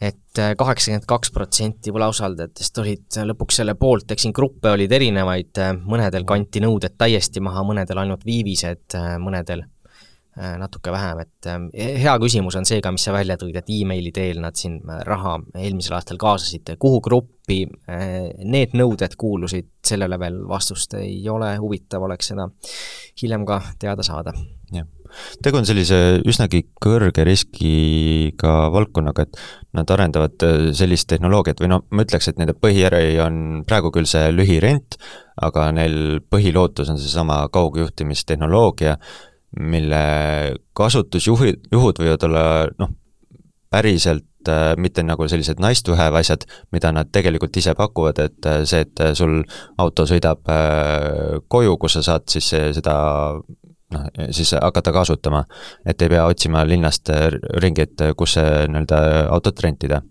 et 0.00 0.38
äh, 0.38 0.52
kaheksakümmend 0.58 1.06
kaks 1.10 1.32
protsenti 1.34 1.92
võlausaldajatest 1.94 2.82
olid 2.82 3.18
lõpuks 3.32 3.58
selle 3.60 3.74
poolt, 3.78 4.10
eks 4.12 4.26
siin 4.26 4.34
gruppe 4.36 4.70
olid 4.76 4.92
erinevaid, 4.94 5.50
äh, 5.58 5.72
mõnedel 5.74 6.26
kanti 6.28 6.62
nõuded 6.62 6.94
täiesti 6.98 7.42
maha, 7.42 7.64
mõnedel 7.66 8.04
ainult 8.04 8.26
viivised, 8.28 8.86
äh, 8.98 9.16
mõnedel 9.22 9.66
natuke 10.38 10.92
vähem, 10.94 11.18
et 11.24 11.46
hea 11.98 12.12
küsimus 12.22 12.54
on 12.54 12.66
see 12.68 12.78
ka, 12.78 12.92
mis 12.94 13.02
sa 13.08 13.10
välja 13.10 13.34
tõid, 13.40 13.56
et 13.58 13.72
emaili 13.74 14.12
teel 14.14 14.38
nad 14.38 14.54
siin 14.54 14.76
raha 14.86 15.32
eelmisel 15.58 15.96
aastal 15.96 16.20
kaasasid, 16.22 16.76
kuhu 16.78 17.00
gruppi 17.02 17.56
need 18.46 18.76
nõuded 18.78 19.16
kuulusid, 19.18 19.72
sellele 19.90 20.20
veel 20.22 20.38
vastust 20.46 20.94
ei 21.00 21.18
ole, 21.26 21.56
huvitav 21.58 22.06
oleks 22.06 22.30
seda 22.30 22.46
hiljem 23.18 23.48
ka 23.50 23.58
teada 23.82 24.06
saada. 24.06 24.36
jah 24.70 24.86
tegu 25.44 25.60
on 25.60 25.66
sellise 25.68 25.98
üsnagi 26.28 26.64
kõrge 26.82 27.24
riskiga 27.26 28.54
valdkonnaga, 28.74 29.26
et 29.26 29.40
nad 29.76 29.90
arendavad 29.94 30.44
äh, 30.46 30.68
sellist 30.76 31.08
tehnoloogiat 31.12 31.60
või 31.62 31.72
noh, 31.72 31.84
ma 31.90 32.04
ütleks, 32.06 32.30
et 32.30 32.40
nende 32.40 32.56
põhiäri 32.58 33.18
on 33.24 33.64
praegu 33.68 33.92
küll 33.94 34.08
see 34.08 34.30
lühirent, 34.34 34.98
aga 35.44 35.68
neil 35.76 36.22
põhilootus 36.30 36.90
on 36.92 37.00
seesama 37.00 37.44
kaugjuhtimistehnoloogia, 37.54 38.96
mille 39.58 40.00
kasutusjuhid, 40.76 41.68
juhud 41.72 42.00
võivad 42.02 42.26
olla 42.28 42.46
noh, 42.80 42.96
päriselt 43.72 44.50
äh, 44.50 44.72
mitte 44.80 45.04
nagu 45.04 45.28
sellised 45.28 45.62
nice 45.62 45.84
to 45.84 45.96
have 45.98 46.18
asjad, 46.18 46.44
mida 46.74 46.92
nad 46.94 47.12
tegelikult 47.12 47.56
ise 47.60 47.76
pakuvad, 47.78 48.20
et 48.24 48.50
äh, 48.50 48.64
see, 48.68 48.84
et 48.86 49.04
sul 49.18 49.40
auto 49.78 50.08
sõidab 50.08 50.44
koju, 51.48 51.78
kus 51.80 51.98
sa 51.98 52.06
saad 52.12 52.28
siis 52.32 52.52
seda 52.76 52.98
noh, 53.94 54.08
siis 54.30 54.52
hakata 54.60 54.92
kasutama. 54.92 55.44
et 55.86 56.02
ei 56.02 56.08
pea 56.08 56.24
otsima 56.26 56.64
linnast 56.66 57.10
ringi, 57.62 57.88
et 57.88 58.06
kus 58.16 58.36
nii-öelda 58.38 59.28
autot 59.30 59.60
rentida 59.64 60.02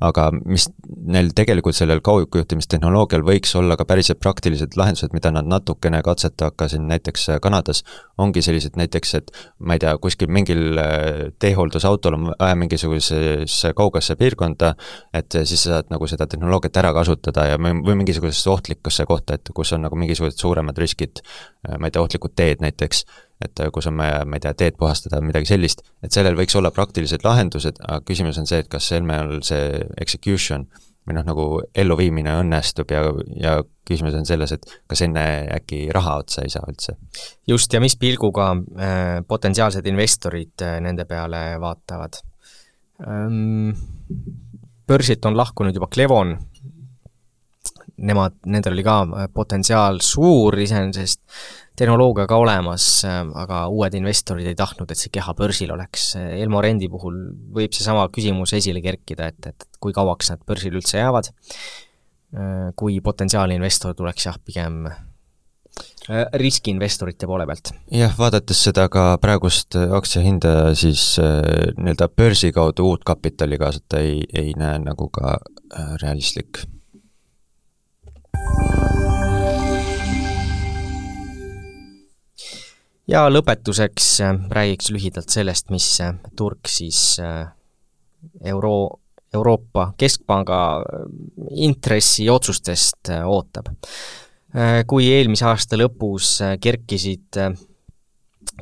aga 0.00 0.28
mis 0.44 0.66
neil 0.86 1.30
tegelikult 1.36 1.76
sellel 1.76 2.00
kaugjuhtimistehnoloogial 2.04 3.24
võiks 3.26 3.54
olla 3.58 3.76
ka 3.78 3.86
päriselt 3.88 4.20
praktilised 4.22 4.76
lahendused, 4.78 5.14
mida 5.14 5.30
nad 5.34 5.48
natukene 5.50 6.00
katsetama 6.04 6.50
hakkasid 6.50 6.84
näiteks 6.84 7.28
Kanadas, 7.42 7.82
ongi 8.18 8.42
sellised 8.44 8.78
näiteks, 8.78 9.14
et 9.18 9.30
ma 9.58 9.76
ei 9.76 9.82
tea, 9.82 9.94
kuskil 10.02 10.30
mingil 10.32 10.78
äh, 10.80 11.10
teehooldusautol 11.42 12.18
on 12.18 12.30
vaja 12.32 12.58
mingisugusesse 12.58 13.72
kaugasse 13.76 14.16
piirkonda, 14.20 14.74
et 15.14 15.38
siis 15.44 15.66
sa 15.66 15.78
saad 15.78 15.92
nagu 15.94 16.08
seda 16.10 16.26
tehnoloogiat 16.30 16.82
ära 16.82 16.94
kasutada 16.96 17.48
ja 17.52 17.60
või 17.60 17.98
mingisugusesse 18.00 18.50
ohtlikusse 18.50 19.06
kohta, 19.08 19.38
et 19.38 19.54
kus 19.54 19.72
on 19.76 19.86
nagu 19.86 19.98
mingisugused 19.98 20.40
suuremad 20.40 20.78
riskid, 20.78 21.22
äh, 21.68 21.78
ma 21.78 21.88
ei 21.88 21.94
tea, 21.94 22.04
ohtlikud 22.04 22.36
teed 22.36 22.64
näiteks 22.64 23.04
et 23.42 23.60
äh, 23.60 23.70
on 23.90 23.98
vaja, 23.98 24.24
ma 24.24 24.38
ei 24.38 24.44
tea, 24.44 24.54
teed 24.54 24.78
puhastada 24.78 25.20
või 25.20 25.32
midagi 25.32 25.50
sellist, 25.50 25.84
et 26.02 26.14
sellel 26.14 26.36
võiks 26.38 26.54
olla 26.58 26.70
praktilised 26.74 27.24
lahendused, 27.26 27.80
aga 27.82 28.00
küsimus 28.06 28.38
on 28.38 28.46
see, 28.50 28.62
et 28.62 28.70
kas 28.70 28.90
Helmel 28.94 29.40
see 29.46 29.80
execution 30.00 30.68
või 31.04 31.18
noh, 31.18 31.24
nagu 31.26 31.46
elluviimine 31.76 32.32
õnnestub 32.40 32.92
ja, 32.94 33.02
ja 33.36 33.56
küsimus 33.86 34.16
on 34.16 34.24
selles, 34.28 34.54
et 34.56 34.68
kas 34.88 35.02
enne 35.04 35.24
äkki 35.52 35.84
raha 35.92 36.16
otsa 36.22 36.44
ei 36.44 36.52
saa 36.52 36.64
üldse. 36.70 36.96
just, 37.46 37.72
ja 37.72 37.80
mis 37.84 37.96
pilguga 38.00 38.52
äh, 38.54 39.18
potentsiaalsed 39.28 39.86
investorid 39.90 40.64
äh, 40.64 40.78
nende 40.84 41.04
peale 41.08 41.46
vaatavad 41.60 42.22
ähm,? 43.06 43.74
börsilt 44.84 45.24
on 45.24 45.36
lahkunud 45.36 45.72
juba 45.76 45.88
Clevon, 45.88 46.34
nemad, 47.96 48.36
nendel 48.46 48.76
oli 48.76 48.84
ka 48.86 48.96
äh, 49.04 49.28
potentsiaal 49.32 50.00
suur 50.04 50.58
iseenesest, 50.60 51.22
tehnoloogia 51.78 52.26
ka 52.30 52.38
olemas, 52.40 52.86
äh, 53.08 53.22
aga 53.44 53.64
uued 53.72 53.96
investorid 53.98 54.46
ei 54.50 54.58
tahtnud, 54.58 54.90
et 54.90 55.00
see 55.00 55.12
keha 55.14 55.34
börsil 55.38 55.72
oleks. 55.74 56.12
Elmo 56.16 56.62
Rendi 56.64 56.90
puhul 56.90 57.16
võib 57.54 57.74
seesama 57.74 58.06
küsimus 58.14 58.54
esile 58.56 58.82
kerkida, 58.84 59.30
et, 59.32 59.50
et 59.50 59.80
kui 59.82 59.94
kauaks 59.96 60.32
nad 60.32 60.44
börsil 60.46 60.76
üldse 60.78 61.00
jäävad, 61.00 61.32
äh, 62.36 62.68
kui 62.78 63.00
potentsiaalinvestor 63.04 63.96
tuleks 63.98 64.30
jah, 64.30 64.38
pigem 64.44 64.86
riskiinvestorite 66.38 67.26
poole 67.26 67.46
pealt. 67.48 67.72
jah, 67.90 68.12
vaadates 68.14 68.60
seda 68.68 68.84
ka 68.92 69.16
praegust 69.18 69.74
aktsiahinda, 69.74 70.52
siis 70.78 71.16
nii-öelda 71.18 72.10
börsi 72.14 72.52
kaudu 72.54 72.92
uut 72.92 73.02
kapitali 73.08 73.58
kaasata 73.58 74.04
ei, 74.04 74.20
ei 74.30 74.52
näe 74.60 74.78
nagu 74.84 75.08
ka 75.10 75.38
realistlik 76.02 76.62
ja 83.10 83.26
lõpetuseks 83.30 84.08
äh, 84.24 84.34
räägiks 84.50 84.90
lühidalt 84.94 85.32
sellest, 85.32 85.70
mis 85.74 85.88
äh, 86.00 86.14
turg 86.36 86.68
siis 86.70 87.18
äh, 87.22 87.46
euro, 88.44 89.00
Euroopa 89.34 89.92
Keskpanga 89.98 90.58
intressiotsustest 91.66 93.10
ootab. 93.26 93.72
Kui 94.86 95.08
eelmise 95.10 95.48
aasta 95.50 95.74
lõpus 95.74 96.36
kerkisid 96.62 97.40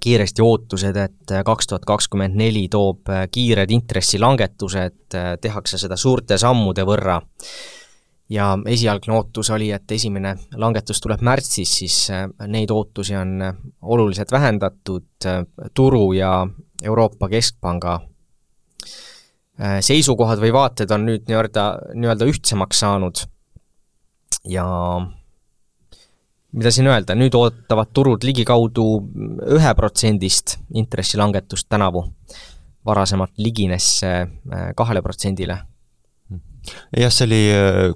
kiiresti 0.01 0.41
ootused, 0.41 0.97
et 0.97 1.35
kaks 1.45 1.69
tuhat 1.69 1.85
kakskümmend 1.85 2.41
neli 2.41 2.63
toob 2.73 3.13
kiired 3.29 3.75
intressilangetused, 3.77 5.19
tehakse 5.45 5.83
seda 5.83 6.01
suurte 6.01 6.41
sammude 6.41 6.87
võrra, 6.89 7.19
ja 8.33 8.59
esialgne 8.67 9.15
ootus 9.15 9.51
oli, 9.51 9.71
et 9.75 9.91
esimene 9.93 10.35
langetus 10.61 11.01
tuleb 11.03 11.23
märtsis, 11.25 11.75
siis 11.83 11.97
äh, 12.13 12.27
neid 12.49 12.71
ootusi 12.73 13.17
on 13.19 13.35
äh, 13.43 13.57
oluliselt 13.83 14.33
vähendatud, 14.33 15.09
äh, 15.27 15.43
turu 15.75 16.13
ja 16.17 16.47
Euroopa 16.83 17.29
Keskpanga 17.29 18.01
seisukohad 19.85 20.41
või 20.43 20.49
vaated 20.51 20.91
on 20.91 21.05
nüüd 21.07 21.29
nii-öelda, 21.29 21.65
nii-öelda 21.95 22.27
ühtsemaks 22.27 22.81
saanud 22.83 23.21
ja 24.49 24.65
mida 26.57 26.73
siin 26.75 26.89
öelda, 26.91 27.15
nüüd 27.15 27.37
ootavad 27.39 27.93
turud 27.95 28.25
ligikaudu 28.27 28.87
üheprotsendist 29.59 30.57
intressilangetust 30.75 31.69
tänavu. 31.69 32.09
varasemalt 32.83 33.39
ligines 33.39 33.85
see 34.01 34.25
kahele 34.75 35.03
protsendile 35.03 35.61
jah, 36.97 37.13
see 37.13 37.27
oli, 37.27 37.41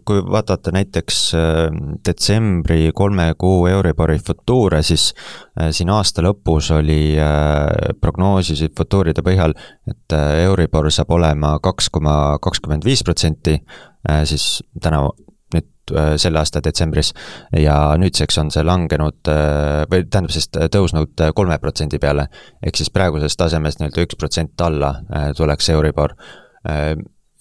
kui 0.07 0.23
vaadata 0.27 0.73
näiteks 0.75 1.21
äh, 1.37 1.77
detsembri 2.07 2.91
kolme 2.97 3.29
kuu 3.39 3.67
Euribori 3.71 4.19
futuure, 4.19 4.83
siis 4.87 5.11
äh, 5.61 5.71
siin 5.77 5.91
aasta 5.95 6.25
lõpus 6.27 6.73
oli, 6.77 7.17
äh, 7.21 7.93
prognoosisid 8.01 8.75
futuuride 8.79 9.25
põhjal, 9.27 9.55
et 9.91 10.17
Euribor 10.43 10.91
saab 10.95 11.15
olema 11.17 11.57
kaks 11.63 11.91
koma 11.95 12.17
kakskümmend 12.43 12.85
viis 12.87 13.05
protsenti, 13.07 13.57
siis 14.27 14.61
tänavu, 14.83 15.15
nüüd 15.55 15.93
selle 16.21 16.39
aasta 16.39 16.61
detsembris, 16.63 17.13
ja 17.59 17.75
nüüdseks 17.99 18.39
on 18.43 18.53
see 18.55 18.63
langenud 18.67 19.31
või 19.91 20.05
tähendab 20.05 20.35
siis 20.35 20.47
tõusnud 20.51 21.25
kolme 21.35 21.59
protsendi 21.63 21.99
peale, 22.03 22.29
ehk 22.63 22.79
siis 22.79 22.91
praegusest 22.95 23.39
tasemest 23.41 23.83
nii-öelda 23.83 24.07
üks 24.07 24.19
protsent 24.19 24.67
alla 24.67 24.93
tuleks 25.39 25.71
Euribor 25.75 26.15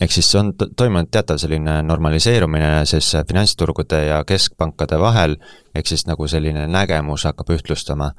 ehk 0.02 0.12
siis 0.12 0.36
on 0.36 0.54
toimunud 0.78 1.10
teatav 1.12 1.40
selline 1.40 1.80
normaliseerumine 1.84 2.86
siis 2.86 3.14
finantsturgude 3.28 4.06
ja 4.06 4.24
keskpankade 4.28 5.00
vahel, 5.00 5.38
ehk 5.76 5.88
siis 5.88 6.06
nagu 6.10 6.28
selline 6.28 6.68
nägemus 6.68 7.28
hakkab 7.30 7.54
ühtlustama. 7.56 8.12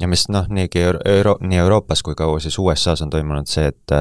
ja 0.00 0.08
mis 0.08 0.26
noh, 0.28 0.48
niigi 0.50 0.80
Euro-, 0.82 1.38
nii 1.40 1.58
Euroopas 1.58 2.02
kui 2.02 2.16
ka 2.18 2.26
siis 2.42 2.58
USA-s 2.58 3.02
on 3.02 3.10
toimunud 3.10 3.46
see, 3.46 3.66
et 3.66 3.94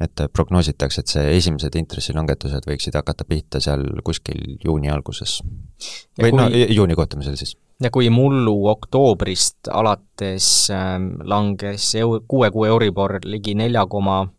et 0.00 0.20
prognoositakse, 0.32 1.00
et 1.00 1.10
see 1.10 1.22
esimesed 1.36 1.74
intressilangetused 1.74 2.66
võiksid 2.70 2.94
hakata 2.94 3.24
pihta 3.26 3.58
seal 3.60 3.82
kuskil 4.06 4.58
juuni 4.64 4.90
alguses. 4.94 5.40
või 6.22 6.30
kui, 6.30 6.38
no 6.38 6.46
juuni 6.50 6.94
kohtumisel 6.94 7.36
siis. 7.36 7.56
ja 7.82 7.90
kui 7.90 8.10
mullu 8.10 8.66
oktoobrist 8.70 9.70
alates 9.70 10.70
äh, 10.70 10.98
langes 11.24 11.94
eu-, 11.94 12.20
kuue 12.28 12.50
kuu 12.50 12.64
Euribor 12.64 13.18
ligi 13.24 13.54
nelja 13.54 13.86
koma 13.86 14.24
Äh, 14.24 14.37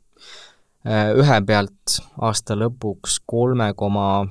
ühe 0.90 1.40
pealt 1.46 2.00
aasta 2.26 2.56
lõpuks 2.58 3.20
kolme 3.30 3.74
koma, 3.78 4.26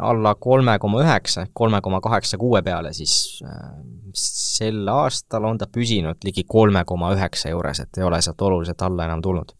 alla 0.00 0.34
kolme 0.34 0.78
koma 0.82 1.02
üheksa 1.04 1.46
kolme 1.54 1.80
koma 1.84 2.00
kaheksa 2.02 2.38
kuue 2.38 2.62
peale, 2.66 2.92
siis 2.96 3.42
äh, 3.46 3.76
sel 4.14 4.88
aastal 4.90 5.46
on 5.46 5.58
ta 5.58 5.68
püsinud 5.70 6.24
ligi 6.24 6.44
kolme 6.48 6.82
koma 6.88 7.12
üheksa 7.14 7.52
juures, 7.52 7.84
et 7.84 8.00
ei 8.00 8.06
ole 8.06 8.20
sealt 8.22 8.42
oluliselt 8.42 8.82
alla 8.82 9.06
enam 9.08 9.22
tulnud. 9.22 9.54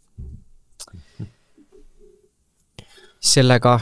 sellega, 3.29 3.79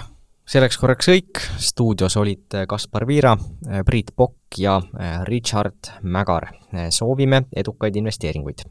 selleks 0.48 0.78
korraks 0.80 1.08
kõik, 1.12 1.42
stuudios 1.60 2.16
olid 2.16 2.56
Kaspar 2.68 3.06
Viira, 3.06 3.36
Priit 3.86 4.14
Pokk 4.16 4.58
ja 4.58 4.80
Richard 5.28 5.92
Mägar. 6.02 6.48
soovime 6.90 7.44
edukaid 7.56 7.96
investeeringuid! 7.96 8.64